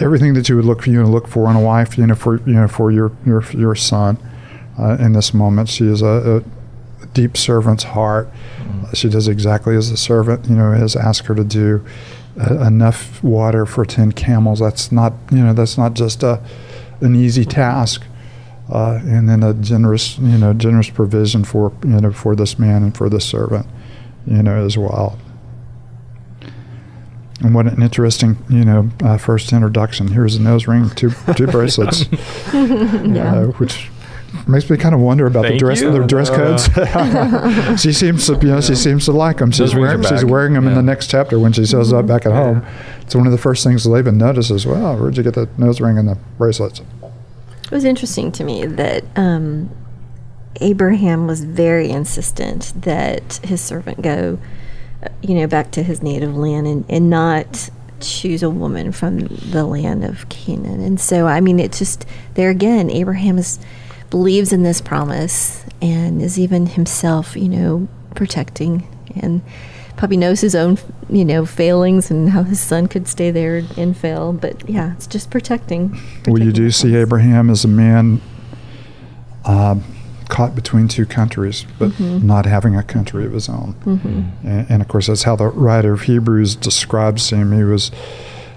everything 0.00 0.34
that 0.34 0.48
you 0.48 0.56
would 0.56 0.64
look 0.64 0.82
for 0.82 0.90
you 0.90 1.02
know, 1.02 1.08
look 1.08 1.28
for 1.28 1.50
in 1.50 1.56
a 1.56 1.60
wife 1.60 1.98
you 1.98 2.06
know 2.06 2.14
for 2.14 2.40
you 2.48 2.54
know 2.54 2.68
for 2.68 2.90
your 2.90 3.12
your 3.24 3.42
your 3.52 3.74
son 3.74 4.18
uh, 4.78 4.96
in 5.00 5.12
this 5.12 5.34
moment. 5.34 5.68
She 5.68 5.86
is 5.86 6.02
a, 6.02 6.42
a 6.42 7.06
deep 7.08 7.36
servant's 7.36 7.84
heart. 7.84 8.28
Mm-hmm. 8.58 8.94
She 8.94 9.08
does 9.08 9.28
exactly 9.28 9.76
as 9.76 9.90
the 9.90 9.96
servant 9.96 10.48
you 10.48 10.56
know 10.56 10.72
has 10.72 10.96
asked 10.96 11.26
her 11.26 11.34
to 11.34 11.44
do. 11.44 11.84
Uh, 12.40 12.60
enough 12.60 13.22
water 13.22 13.66
for 13.66 13.84
ten 13.84 14.12
camels. 14.12 14.60
That's 14.60 14.92
not 14.92 15.12
you 15.30 15.38
know 15.38 15.52
that's 15.52 15.76
not 15.76 15.94
just 15.94 16.22
a 16.22 16.40
an 17.00 17.16
easy 17.16 17.44
task 17.44 18.04
uh, 18.70 19.00
and 19.02 19.28
then 19.28 19.42
a 19.42 19.52
generous, 19.54 20.18
you 20.18 20.38
know, 20.38 20.52
generous 20.52 20.90
provision 20.90 21.44
for 21.44 21.72
you 21.82 22.00
know 22.00 22.12
for 22.12 22.36
this 22.36 22.58
man 22.58 22.82
and 22.82 22.96
for 22.96 23.08
this 23.08 23.24
servant, 23.24 23.66
you 24.26 24.42
know, 24.42 24.64
as 24.64 24.78
well. 24.78 25.18
And 27.40 27.54
what 27.54 27.66
an 27.66 27.82
interesting, 27.82 28.36
you 28.50 28.64
know, 28.64 28.90
uh, 29.02 29.16
first 29.16 29.52
introduction. 29.52 30.08
Here's 30.08 30.36
a 30.36 30.42
nose 30.42 30.66
ring, 30.66 30.90
two 30.90 31.10
two 31.36 31.46
bracelets, 31.50 32.04
yeah. 32.52 33.34
uh, 33.34 33.46
which 33.52 33.90
makes 34.46 34.68
me 34.68 34.76
kind 34.76 34.94
of 34.94 35.00
wonder 35.00 35.26
about 35.26 35.42
Thank 35.42 35.54
the 35.54 35.58
dress 35.58 35.80
you. 35.80 35.90
the 35.90 36.06
dress 36.06 36.28
codes. 36.28 37.80
she 37.82 37.92
seems 37.92 38.26
to, 38.26 38.34
you 38.34 38.48
know, 38.48 38.60
she 38.60 38.74
seems 38.74 39.06
to 39.06 39.12
like 39.12 39.38
them. 39.38 39.50
She's 39.50 39.74
wearing 39.74 40.02
she's 40.02 40.24
wearing 40.24 40.54
them 40.54 40.64
yeah. 40.64 40.70
in 40.70 40.76
the 40.76 40.82
next 40.82 41.10
chapter 41.10 41.38
when 41.38 41.52
she 41.52 41.64
shows 41.66 41.92
up 41.92 42.06
back 42.06 42.26
at 42.26 42.32
home. 42.32 42.64
It's 43.00 43.14
one 43.14 43.26
of 43.26 43.32
the 43.32 43.38
first 43.38 43.64
things 43.64 43.86
Laban 43.86 44.18
notices. 44.18 44.66
Well, 44.66 44.96
where'd 44.96 45.16
you 45.16 45.22
get 45.22 45.34
the 45.34 45.48
nose 45.58 45.80
ring 45.80 45.98
and 45.98 46.08
the 46.08 46.18
bracelets? 46.38 46.80
It 47.64 47.70
was 47.70 47.84
interesting 47.84 48.32
to 48.32 48.44
me 48.44 48.66
that 48.66 49.04
um, 49.16 49.70
Abraham 50.60 51.26
was 51.26 51.44
very 51.44 51.90
insistent 51.90 52.72
that 52.82 53.40
his 53.44 53.60
servant 53.60 54.02
go, 54.02 54.38
uh, 54.38 54.59
you 55.22 55.34
know, 55.34 55.46
back 55.46 55.70
to 55.72 55.82
his 55.82 56.02
native 56.02 56.36
land 56.36 56.66
and, 56.66 56.84
and 56.88 57.10
not 57.10 57.70
choose 58.00 58.42
a 58.42 58.50
woman 58.50 58.92
from 58.92 59.20
the 59.20 59.64
land 59.64 60.04
of 60.04 60.28
Canaan. 60.28 60.80
And 60.80 61.00
so, 61.00 61.26
I 61.26 61.40
mean, 61.40 61.60
it's 61.60 61.78
just 61.78 62.06
there 62.34 62.50
again, 62.50 62.90
Abraham 62.90 63.38
is 63.38 63.58
believes 64.10 64.52
in 64.52 64.64
this 64.64 64.80
promise 64.80 65.64
and 65.80 66.20
is 66.20 66.38
even 66.38 66.66
himself, 66.66 67.36
you 67.36 67.48
know, 67.48 67.88
protecting 68.14 68.86
and 69.14 69.40
probably 69.96 70.16
knows 70.16 70.40
his 70.40 70.54
own, 70.54 70.78
you 71.08 71.24
know, 71.24 71.46
failings 71.46 72.10
and 72.10 72.30
how 72.30 72.42
his 72.42 72.58
son 72.60 72.88
could 72.88 73.06
stay 73.06 73.30
there 73.30 73.62
and 73.76 73.96
fail. 73.96 74.32
But 74.32 74.68
yeah, 74.68 74.94
it's 74.94 75.06
just 75.06 75.30
protecting. 75.30 75.90
protecting 75.90 76.32
well, 76.32 76.42
you 76.42 76.52
do 76.52 76.70
see 76.70 76.96
Abraham 76.96 77.50
as 77.50 77.64
a 77.64 77.68
man 77.68 78.20
uh, 79.44 79.76
caught 80.40 80.54
between 80.54 80.88
two 80.88 81.04
countries, 81.04 81.66
but 81.78 81.90
mm-hmm. 81.90 82.26
not 82.26 82.46
having 82.46 82.74
a 82.74 82.82
country 82.82 83.26
of 83.26 83.32
his 83.32 83.48
own. 83.48 83.74
Mm-hmm. 83.84 84.46
And, 84.46 84.70
and, 84.70 84.82
of 84.82 84.88
course, 84.88 85.08
that's 85.08 85.24
how 85.24 85.36
the 85.36 85.48
writer 85.48 85.92
of 85.92 86.02
Hebrews 86.02 86.56
describes 86.56 87.28
him. 87.28 87.52
He 87.52 87.62
was, 87.62 87.90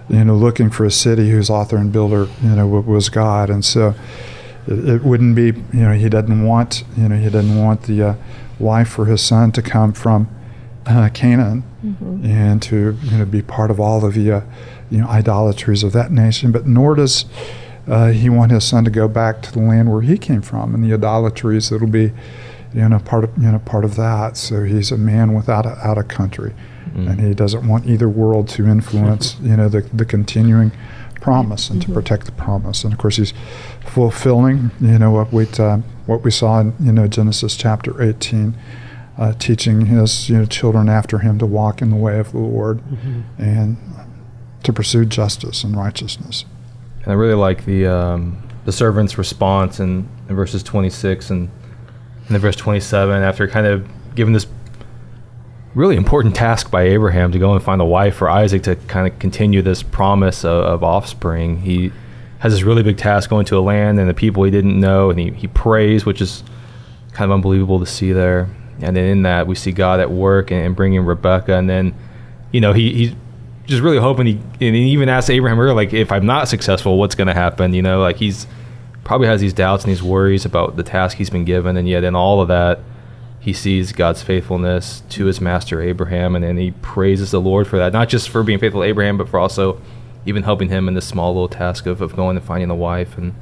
you 0.07 0.23
know, 0.23 0.35
looking 0.35 0.69
for 0.69 0.85
a 0.85 0.91
city 0.91 1.29
whose 1.29 1.49
author 1.49 1.75
and 1.75 1.91
builder, 1.91 2.29
you 2.41 2.55
know, 2.55 2.67
was 2.67 3.09
God, 3.09 3.49
and 3.49 3.63
so. 3.63 3.95
It, 4.65 4.87
it 4.87 5.03
wouldn't 5.03 5.35
be, 5.35 5.47
you 5.47 5.83
know, 5.83 5.91
he 5.91 6.07
doesn't 6.07 6.45
want, 6.45 6.85
you 6.95 7.09
know, 7.09 7.17
he 7.17 7.29
doesn't 7.29 7.61
want 7.61 7.83
the 7.83 8.01
uh, 8.01 8.15
wife 8.59 8.87
for 8.87 9.07
his 9.07 9.21
son 9.21 9.51
to 9.51 9.61
come 9.61 9.91
from 9.91 10.29
uh, 10.85 11.09
Canaan 11.13 11.65
mm-hmm. 11.85 12.25
and 12.25 12.61
to 12.61 12.97
you 13.03 13.17
know 13.17 13.25
be 13.25 13.41
part 13.41 13.71
of 13.71 13.79
all 13.81 14.05
of 14.05 14.13
the 14.13 14.31
uh, 14.31 14.41
you 14.89 14.99
know 14.99 15.07
idolatries 15.07 15.83
of 15.83 15.91
that 15.91 16.13
nation. 16.13 16.53
But 16.53 16.65
nor 16.65 16.95
does 16.95 17.25
uh, 17.87 18.11
he 18.11 18.29
want 18.29 18.51
his 18.51 18.63
son 18.63 18.85
to 18.85 18.91
go 18.91 19.07
back 19.07 19.41
to 19.41 19.51
the 19.51 19.59
land 19.59 19.91
where 19.91 20.01
he 20.01 20.17
came 20.17 20.41
from 20.41 20.73
and 20.73 20.83
the 20.83 20.93
idolatries 20.93 21.69
that'll 21.69 21.87
be 21.87 22.11
you 22.73 22.89
know 22.89 22.99
part 22.99 23.23
of 23.23 23.37
you 23.37 23.51
know 23.51 23.59
part 23.59 23.85
of 23.85 23.95
that. 23.95 24.37
So 24.37 24.63
he's 24.63 24.91
a 24.91 24.97
man 24.97 25.33
without 25.33 25.65
a, 25.65 25.77
out 25.85 25.97
a 25.97 26.03
country, 26.03 26.53
mm-hmm. 26.85 27.07
and 27.07 27.21
he 27.21 27.33
doesn't 27.33 27.67
want 27.67 27.85
either 27.85 28.09
world 28.09 28.47
to 28.49 28.67
influence 28.67 29.37
you 29.41 29.55
know 29.55 29.69
the 29.69 29.81
the 29.93 30.05
continuing 30.05 30.71
promise 31.21 31.69
and 31.69 31.81
mm-hmm. 31.81 31.93
to 31.93 31.99
protect 31.99 32.25
the 32.25 32.31
promise. 32.31 32.83
And 32.83 32.93
of 32.93 32.99
course, 32.99 33.17
he's 33.17 33.33
fulfilling 33.85 34.71
you 34.79 34.99
know 34.99 35.11
what 35.11 35.31
we 35.31 35.47
uh, 35.59 35.77
what 36.05 36.23
we 36.23 36.31
saw 36.31 36.59
in 36.59 36.73
you 36.79 36.91
know 36.91 37.07
Genesis 37.07 37.55
chapter 37.55 38.01
eighteen 38.01 38.55
uh, 39.17 39.33
teaching 39.33 39.85
his 39.87 40.29
you 40.29 40.39
know, 40.39 40.45
children 40.45 40.89
after 40.89 41.19
him 41.19 41.37
to 41.39 41.45
walk 41.45 41.81
in 41.81 41.89
the 41.89 41.95
way 41.95 42.19
of 42.19 42.31
the 42.31 42.39
Lord 42.39 42.79
mm-hmm. 42.79 43.21
and 43.37 43.77
to 44.63 44.73
pursue 44.73 45.05
justice 45.05 45.63
and 45.63 45.75
righteousness. 45.75 46.45
And 47.03 47.11
I 47.11 47.15
really 47.15 47.33
like 47.33 47.65
the 47.65 47.87
um, 47.87 48.47
the 48.65 48.71
servant's 48.71 49.17
response 49.17 49.79
in, 49.79 50.07
in 50.29 50.35
verses 50.35 50.63
26 50.63 51.29
and 51.29 51.49
in 52.27 52.33
the 52.33 52.39
verse 52.39 52.55
27 52.55 53.21
after 53.21 53.47
kind 53.47 53.67
of 53.67 53.87
given 54.15 54.33
this 54.33 54.47
really 55.75 55.97
important 55.97 56.35
task 56.35 56.71
by 56.71 56.83
Abraham 56.83 57.31
to 57.31 57.39
go 57.39 57.53
and 57.53 57.61
find 57.61 57.81
a 57.81 57.85
wife 57.85 58.15
for 58.15 58.29
Isaac 58.29 58.63
to 58.63 58.75
kind 58.75 59.11
of 59.11 59.19
continue 59.19 59.61
this 59.61 59.83
promise 59.83 60.45
of, 60.45 60.63
of 60.63 60.83
offspring. 60.83 61.59
He 61.59 61.91
has 62.39 62.53
this 62.53 62.63
really 62.63 62.83
big 62.83 62.97
task 62.97 63.29
going 63.29 63.45
to 63.47 63.57
a 63.57 63.61
land 63.61 63.99
and 63.99 64.09
the 64.09 64.13
people 64.13 64.43
he 64.43 64.51
didn't 64.51 64.79
know, 64.79 65.09
and 65.09 65.19
he, 65.19 65.31
he 65.31 65.47
prays, 65.47 66.05
which 66.05 66.21
is 66.21 66.43
kind 67.11 67.29
of 67.29 67.35
unbelievable 67.35 67.79
to 67.79 67.85
see 67.85 68.11
there 68.11 68.49
and 68.81 68.95
then 68.95 69.05
in 69.05 69.21
that 69.23 69.47
we 69.47 69.55
see 69.55 69.71
God 69.71 69.99
at 69.99 70.11
work 70.11 70.51
and, 70.51 70.65
and 70.65 70.75
bringing 70.75 71.05
Rebecca, 71.05 71.55
and 71.55 71.69
then 71.69 71.93
you 72.51 72.61
know 72.61 72.73
he 72.73 72.93
he's 72.93 73.15
just 73.65 73.81
really 73.81 73.97
hoping 73.97 74.25
he 74.25 74.33
and 74.33 74.75
he 74.75 74.91
even 74.91 75.09
asked 75.09 75.29
Abraham 75.29 75.59
earlier, 75.59 75.73
like 75.73 75.93
if 75.93 76.11
I'm 76.11 76.25
not 76.25 76.47
successful, 76.47 76.97
what's 76.97 77.15
going 77.15 77.27
to 77.27 77.33
happen? 77.33 77.73
You 77.73 77.81
know, 77.81 78.01
like 78.01 78.17
he's 78.17 78.47
probably 79.03 79.27
has 79.27 79.41
these 79.41 79.53
doubts 79.53 79.83
and 79.83 79.91
these 79.91 80.03
worries 80.03 80.45
about 80.45 80.75
the 80.75 80.83
task 80.83 81.17
he's 81.17 81.29
been 81.29 81.45
given, 81.45 81.77
and 81.77 81.87
yet 81.87 82.03
in 82.03 82.15
all 82.15 82.41
of 82.41 82.47
that, 82.47 82.79
he 83.39 83.53
sees 83.53 83.91
God's 83.91 84.21
faithfulness 84.21 85.03
to 85.09 85.25
his 85.25 85.41
master 85.41 85.81
Abraham, 85.81 86.35
and 86.35 86.43
then 86.43 86.57
he 86.57 86.71
praises 86.71 87.31
the 87.31 87.41
Lord 87.41 87.67
for 87.67 87.77
that, 87.77 87.93
not 87.93 88.09
just 88.09 88.29
for 88.29 88.43
being 88.43 88.59
faithful 88.59 88.81
to 88.81 88.87
Abraham, 88.87 89.17
but 89.17 89.27
for 89.27 89.39
also 89.39 89.81
even 90.25 90.43
helping 90.43 90.69
him 90.69 90.87
in 90.87 90.93
this 90.93 91.05
small 91.05 91.33
little 91.33 91.49
task 91.49 91.85
of, 91.85 92.01
of 92.01 92.15
going 92.15 92.37
and 92.37 92.45
finding 92.45 92.69
a 92.69 92.75
wife 92.75 93.17
and 93.17 93.33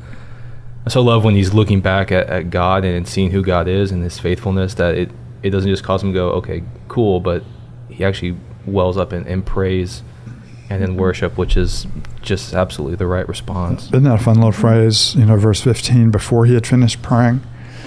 I 0.85 0.89
so 0.89 1.01
love 1.01 1.23
when 1.23 1.35
he's 1.35 1.53
looking 1.53 1.79
back 1.81 2.11
at, 2.11 2.27
at 2.27 2.49
God 2.49 2.83
and 2.83 3.07
seeing 3.07 3.31
who 3.31 3.43
God 3.43 3.67
is 3.67 3.91
and 3.91 4.03
his 4.03 4.17
faithfulness 4.17 4.73
that 4.75 4.95
it 4.95 5.11
it 5.43 5.49
doesn't 5.49 5.69
just 5.69 5.83
cause 5.83 6.03
him 6.03 6.09
to 6.09 6.13
go, 6.13 6.29
okay, 6.33 6.63
cool, 6.87 7.19
but 7.19 7.43
he 7.89 8.03
actually 8.05 8.37
wells 8.65 8.95
up 8.95 9.11
in, 9.11 9.25
in 9.25 9.41
praise 9.41 10.03
and 10.71 10.83
in 10.83 10.95
worship, 10.95 11.37
which 11.37 11.57
is 11.57 11.85
just 12.21 12.53
absolutely 12.53 12.95
the 12.95 13.05
right 13.05 13.27
response. 13.27 13.87
Isn't 13.87 14.03
that 14.03 14.15
a 14.15 14.23
fun 14.23 14.35
little 14.35 14.53
phrase? 14.53 15.13
You 15.15 15.25
know, 15.25 15.35
verse 15.35 15.61
15, 15.61 16.11
before 16.11 16.45
he 16.45 16.53
had 16.53 16.65
finished 16.65 17.01
praying, 17.01 17.41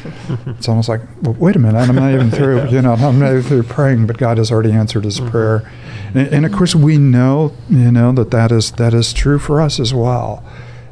it's 0.47 0.69
almost 0.69 0.91
like, 0.91 1.01
well, 1.23 1.33
wait 1.35 1.57
a 1.57 1.59
minute, 1.59 1.79
I'm 1.79 1.95
not 1.95 2.13
even 2.13 2.31
through, 2.31 2.69
you 2.69 2.83
know, 2.83 2.93
I'm 2.93 3.19
not 3.19 3.31
even 3.31 3.43
through 3.43 3.63
praying, 3.63 4.07
but 4.07 4.19
God 4.19 4.37
has 4.37 4.53
already 4.53 4.73
answered 4.73 5.05
his 5.05 5.19
mm-hmm. 5.19 5.31
prayer. 5.31 5.73
And, 6.15 6.29
and, 6.29 6.47
of 6.47 6.53
course, 6.53 6.75
we 6.75 6.99
know, 6.99 7.55
you 7.71 7.91
know, 7.91 8.13
that 8.13 8.31
that 8.33 8.53
is, 8.53 8.73
that 8.73 8.93
is 8.93 9.15
true 9.15 9.39
for 9.39 9.63
us 9.63 9.81
as 9.81 9.95
well. 9.95 10.45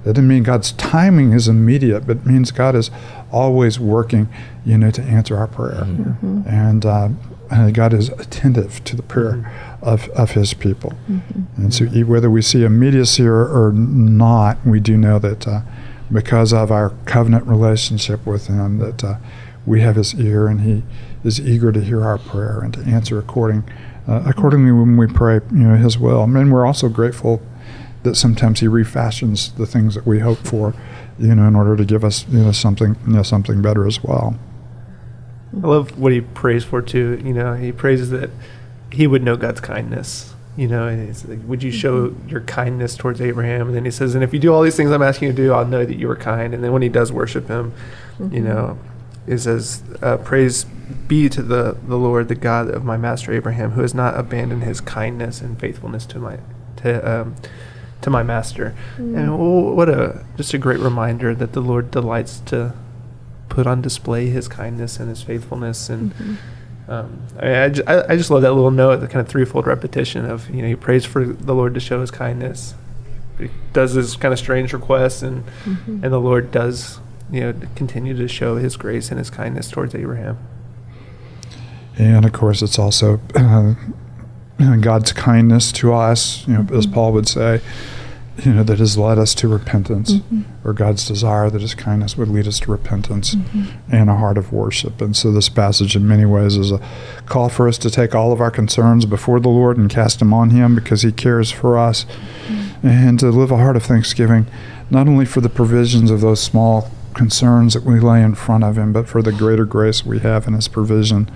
That 0.05 0.15
doesn't 0.15 0.27
mean 0.27 0.43
God's 0.43 0.73
timing 0.73 1.33
is 1.33 1.47
immediate, 1.47 2.07
but 2.07 2.17
it 2.19 2.27
means 2.27 2.51
God 2.51 2.75
is 2.75 2.91
always 3.31 3.79
working, 3.79 4.29
you 4.65 4.79
know, 4.79 4.91
to 4.91 5.03
answer 5.03 5.37
our 5.37 5.47
prayer. 5.47 5.85
Mm-hmm. 5.85 6.43
And 6.47 6.87
uh, 6.87 7.09
God 7.73 7.93
is 7.93 8.09
attentive 8.11 8.83
to 8.85 8.97
the 8.97 9.03
prayer 9.03 9.33
mm-hmm. 9.33 9.85
of, 9.85 10.09
of 10.11 10.33
His 10.33 10.55
people. 10.55 10.93
Mm-hmm. 11.11 11.63
And 11.63 11.75
so, 11.75 11.87
whether 12.05 12.31
we 12.31 12.43
see 12.43 12.65
immediacy 12.65 13.27
or, 13.27 13.47
or 13.47 13.73
not, 13.73 14.65
we 14.65 14.81
do 14.81 14.97
know 14.97 15.19
that 15.19 15.47
uh, 15.47 15.61
because 16.11 16.53
of 16.53 16.71
our 16.71 16.91
covenant 17.05 17.47
relationship 17.47 18.27
with 18.27 18.47
Him, 18.47 18.79
that 18.79 19.05
uh, 19.05 19.17
we 19.67 19.81
have 19.81 19.97
His 19.97 20.15
ear 20.15 20.49
and 20.49 20.63
He 20.63 20.83
is 21.25 21.41
eager 21.41 21.73
to 21.73 21.81
hear 21.81 22.05
our 22.05 22.19
prayer 22.19 22.61
and 22.61 22.75
to 22.75 22.81
answer 22.81 23.19
according 23.19 23.65
uh, 24.09 24.23
accordingly 24.27 24.73
when 24.73 24.97
we 24.97 25.07
pray, 25.07 25.41
you 25.53 25.59
know, 25.59 25.77
His 25.77 25.99
will. 25.99 26.25
And 26.25 26.53
we're 26.53 26.67
also 26.67 26.89
grateful 26.89 27.41
that 28.03 28.17
sometimes 28.17 28.61
He 28.61 28.67
refashions 28.67 29.53
the 29.53 29.67
things 29.67 29.95
that 29.95 30.07
we 30.07 30.19
hope 30.19 30.39
for, 30.39 30.75
you 31.19 31.35
know, 31.35 31.47
in 31.47 31.55
order 31.55 31.77
to 31.77 31.85
give 31.85 32.05
us, 32.05 32.27
you 32.29 32.41
know, 32.41 32.53
something, 32.53 32.97
you 33.07 33.13
know, 33.13 33.23
something 33.23 33.63
better 33.63 33.87
as 33.87 34.03
well. 34.03 34.37
I 35.55 35.67
love 35.67 35.99
what 35.99 36.13
he 36.13 36.21
prays 36.21 36.65
for 36.65 36.81
too. 36.83 37.21
You 37.25 37.35
know, 37.35 37.55
he 37.55 37.73
praises 37.73 38.11
that 38.11 38.31
he 38.91 39.07
would 39.07 39.23
know 39.23 39.37
God's 39.37 39.61
kindness. 39.61 40.35
You 40.55 40.69
know, 40.69 40.87
and 40.87 41.09
it's 41.09 41.25
like, 41.27 41.39
would 41.47 41.63
you 41.63 41.71
show 41.73 42.15
your 42.29 42.43
kindness 42.43 42.95
towards 42.95 43.23
Abraham? 43.23 43.69
And 43.69 43.75
then 43.75 43.87
he 43.87 43.91
says, 43.91 44.15
and 44.15 44.23
if 44.23 44.35
you 44.35 44.39
do 44.39 44.53
all 44.53 44.61
these 44.61 44.77
things 44.77 44.91
I'm 44.91 45.01
asking 45.01 45.29
you 45.29 45.35
to 45.35 45.43
do, 45.45 45.53
I'll 45.55 45.65
know 45.65 45.87
that 45.87 45.97
you 45.97 46.07
were 46.07 46.17
kind. 46.17 46.53
And 46.53 46.63
then 46.63 46.73
when 46.73 46.83
he 46.83 46.91
does 46.91 47.11
worship 47.11 47.49
him, 47.49 47.73
you 48.31 48.43
know, 48.43 48.79
it 49.27 49.39
says, 49.39 49.83
uh, 50.03 50.19
praise 50.19 50.65
be 51.09 51.31
to 51.31 51.41
the, 51.41 51.79
the 51.87 51.97
Lord, 51.97 52.29
the 52.29 52.35
God 52.35 52.69
of 52.69 52.85
my 52.85 52.99
master 52.99 53.33
Abraham, 53.33 53.71
who 53.71 53.81
has 53.81 53.95
not 53.95 54.19
abandoned 54.19 54.63
his 54.63 54.83
kindness 54.83 55.41
and 55.41 55.59
faithfulness 55.59 56.05
to 56.07 56.19
my 56.19 56.39
to 56.79 57.11
um, 57.11 57.37
to 58.03 58.11
my 58.11 58.23
master. 58.23 58.75
And 58.99 59.29
wh- 59.29 59.75
what 59.75 59.89
a 59.89 60.25
just 60.37 60.53
a 60.53 60.59
great 60.59 60.81
reminder 60.81 61.35
that 61.35 61.55
the 61.55 61.61
Lord 61.61 61.91
delights 61.91 62.41
to 62.47 62.75
put 63.53 63.67
on 63.67 63.83
display 63.83 64.31
His 64.31 64.49
kindness 64.49 64.99
and 64.99 65.11
His 65.11 65.23
faithfulness. 65.23 65.91
And 65.91 66.39
um, 66.89 67.23
I, 67.39 67.65
I, 67.65 67.69
ju- 67.69 67.83
I, 67.87 68.13
I 68.13 68.17
just 68.17 68.31
love 68.31 68.41
that 68.43 68.53
little 68.55 68.71
note, 68.71 68.97
the 68.97 69.07
kind 69.07 69.21
of 69.21 69.29
threefold 69.29 69.67
repetition 69.67 70.25
of 70.25 70.49
you 70.51 70.63
know 70.63 70.69
he 70.69 70.75
prays 70.75 71.05
for 71.05 71.25
the 71.25 71.55
Lord 71.55 71.75
to 71.75 71.81
show 71.81 72.01
His 72.01 72.11
kindness, 72.11 72.75
he 73.39 73.51
does 73.75 73.95
this 73.95 74.17
kind 74.17 74.33
of 74.33 74.39
strange 74.39 74.73
request, 74.73 75.23
and 75.23 75.45
and 75.87 76.05
the 76.05 76.19
Lord 76.19 76.51
does 76.51 76.99
you 77.31 77.41
know 77.41 77.55
continue 77.77 78.17
to 78.17 78.27
show 78.27 78.57
His 78.57 78.77
grace 78.77 79.11
and 79.11 79.19
His 79.19 79.29
kindness 79.29 79.71
towards 79.71 79.95
Abraham. 79.95 80.39
And 81.99 82.25
of 82.25 82.33
course, 82.33 82.63
it's 82.63 82.79
also 82.79 83.21
uh, 83.37 83.75
God's 84.81 85.13
kindness 85.13 85.73
to 85.73 85.93
us, 85.93 86.49
you 86.49 86.55
know, 86.55 86.67
as 86.75 86.87
Paul 86.87 87.13
would 87.13 87.29
say, 87.29 87.61
you 88.39 88.53
know, 88.53 88.63
that 88.63 88.79
has 88.79 88.97
led 88.97 89.19
us 89.19 89.35
to 89.35 89.49
repentance, 89.49 90.15
mm-hmm. 90.15 90.43
or 90.67 90.73
God's 90.73 91.07
desire 91.07 91.51
that 91.51 91.61
His 91.61 91.75
kindness 91.75 92.17
would 92.17 92.29
lead 92.29 92.47
us 92.47 92.61
to 92.61 92.71
repentance 92.71 93.35
mm-hmm. 93.35 93.95
and 93.95 94.09
a 94.09 94.17
heart 94.17 94.39
of 94.39 94.53
worship. 94.53 95.01
And 95.03 95.15
so, 95.15 95.31
this 95.31 95.49
passage, 95.49 95.95
in 95.95 96.09
many 96.09 96.25
ways, 96.25 96.57
is 96.57 96.73
a 96.73 96.81
call 97.27 97.51
for 97.51 97.69
us 97.69 97.77
to 97.79 97.91
take 97.91 98.15
all 98.15 98.33
of 98.33 98.41
our 98.41 98.51
concerns 98.51 99.05
before 99.05 99.39
the 99.39 99.51
Lord 99.51 99.77
and 99.77 99.91
cast 99.91 100.19
them 100.19 100.33
on 100.33 100.51
Him 100.51 100.75
because 100.75 101.03
He 101.03 101.13
cares 101.13 101.51
for 101.51 101.79
us, 101.79 102.05
mm-hmm. 102.05 102.87
and 102.87 103.21
to 103.21 103.29
live 103.31 103.51
a 103.51 103.59
heart 103.59 103.77
of 103.77 103.83
thanksgiving, 103.83 104.47
not 104.91 105.09
only 105.09 105.27
for 105.27 105.43
the 105.43 105.51
provisions 105.51 106.11
of 106.11 106.23
those 106.23 106.43
small 106.43 106.91
concerns 107.15 107.75
that 107.75 107.85
we 107.85 108.01
lay 108.01 108.23
in 108.23 108.35
front 108.35 108.65
of 108.65 108.79
Him, 108.79 108.95
but 108.95 109.09
for 109.09 109.21
the 109.21 109.33
greater 109.33 109.67
grace 109.67 110.07
we 110.07 110.21
have 110.21 110.47
in 110.47 110.55
His 110.55 110.69
provision 110.69 111.31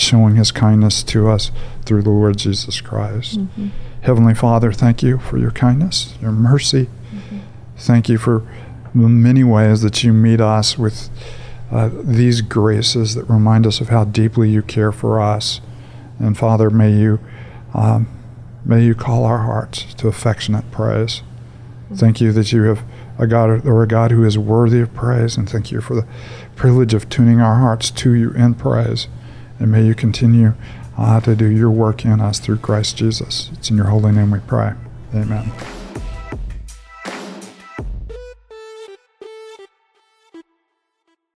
showing 0.00 0.36
his 0.36 0.50
kindness 0.52 1.02
to 1.04 1.28
us 1.28 1.50
through 1.84 2.02
the 2.02 2.10
Lord 2.10 2.38
Jesus 2.38 2.80
Christ. 2.80 3.40
Heavenly 4.02 4.34
Father, 4.34 4.72
thank 4.72 5.02
you 5.02 5.18
for 5.18 5.38
your 5.38 5.50
kindness, 5.50 6.14
your 6.20 6.32
mercy. 6.32 6.88
Thank 7.76 8.08
you 8.08 8.18
for 8.18 8.42
the 8.94 9.08
many 9.08 9.44
ways 9.44 9.82
that 9.82 10.02
you 10.02 10.12
meet 10.12 10.40
us 10.40 10.78
with 10.78 11.10
uh, 11.70 11.90
these 11.92 12.40
graces 12.40 13.14
that 13.14 13.24
remind 13.24 13.66
us 13.66 13.80
of 13.80 13.88
how 13.88 14.04
deeply 14.04 14.50
you 14.50 14.62
care 14.62 14.92
for 14.92 15.20
us. 15.20 15.60
And 16.18 16.36
Father, 16.36 16.70
may 16.70 16.92
you 16.92 17.20
um, 17.74 18.08
may 18.64 18.82
you 18.82 18.94
call 18.94 19.24
our 19.24 19.38
hearts 19.38 19.92
to 19.94 20.08
affectionate 20.08 20.70
praise. 20.70 21.22
Thank 21.94 22.20
you 22.20 22.32
that 22.32 22.52
you 22.52 22.62
have 22.64 22.82
a 23.18 23.26
God 23.26 23.64
or 23.66 23.82
a 23.82 23.88
God 23.88 24.10
who 24.10 24.24
is 24.24 24.36
worthy 24.38 24.80
of 24.80 24.92
praise, 24.94 25.36
and 25.36 25.48
thank 25.48 25.70
you 25.70 25.80
for 25.80 25.94
the 25.94 26.06
privilege 26.54 26.92
of 26.92 27.08
tuning 27.08 27.40
our 27.40 27.56
hearts 27.56 27.90
to 27.92 28.12
you 28.12 28.30
in 28.32 28.54
praise. 28.54 29.08
And 29.58 29.72
may 29.72 29.84
you 29.84 29.94
continue 29.94 30.54
uh, 30.96 31.20
to 31.20 31.34
do 31.36 31.46
your 31.46 31.70
work 31.70 32.04
in 32.04 32.20
us 32.20 32.38
through 32.38 32.58
Christ 32.58 32.96
Jesus. 32.96 33.50
It's 33.54 33.70
in 33.70 33.76
your 33.76 33.86
holy 33.86 34.12
name 34.12 34.30
we 34.30 34.40
pray. 34.40 34.74
Amen. 35.14 35.77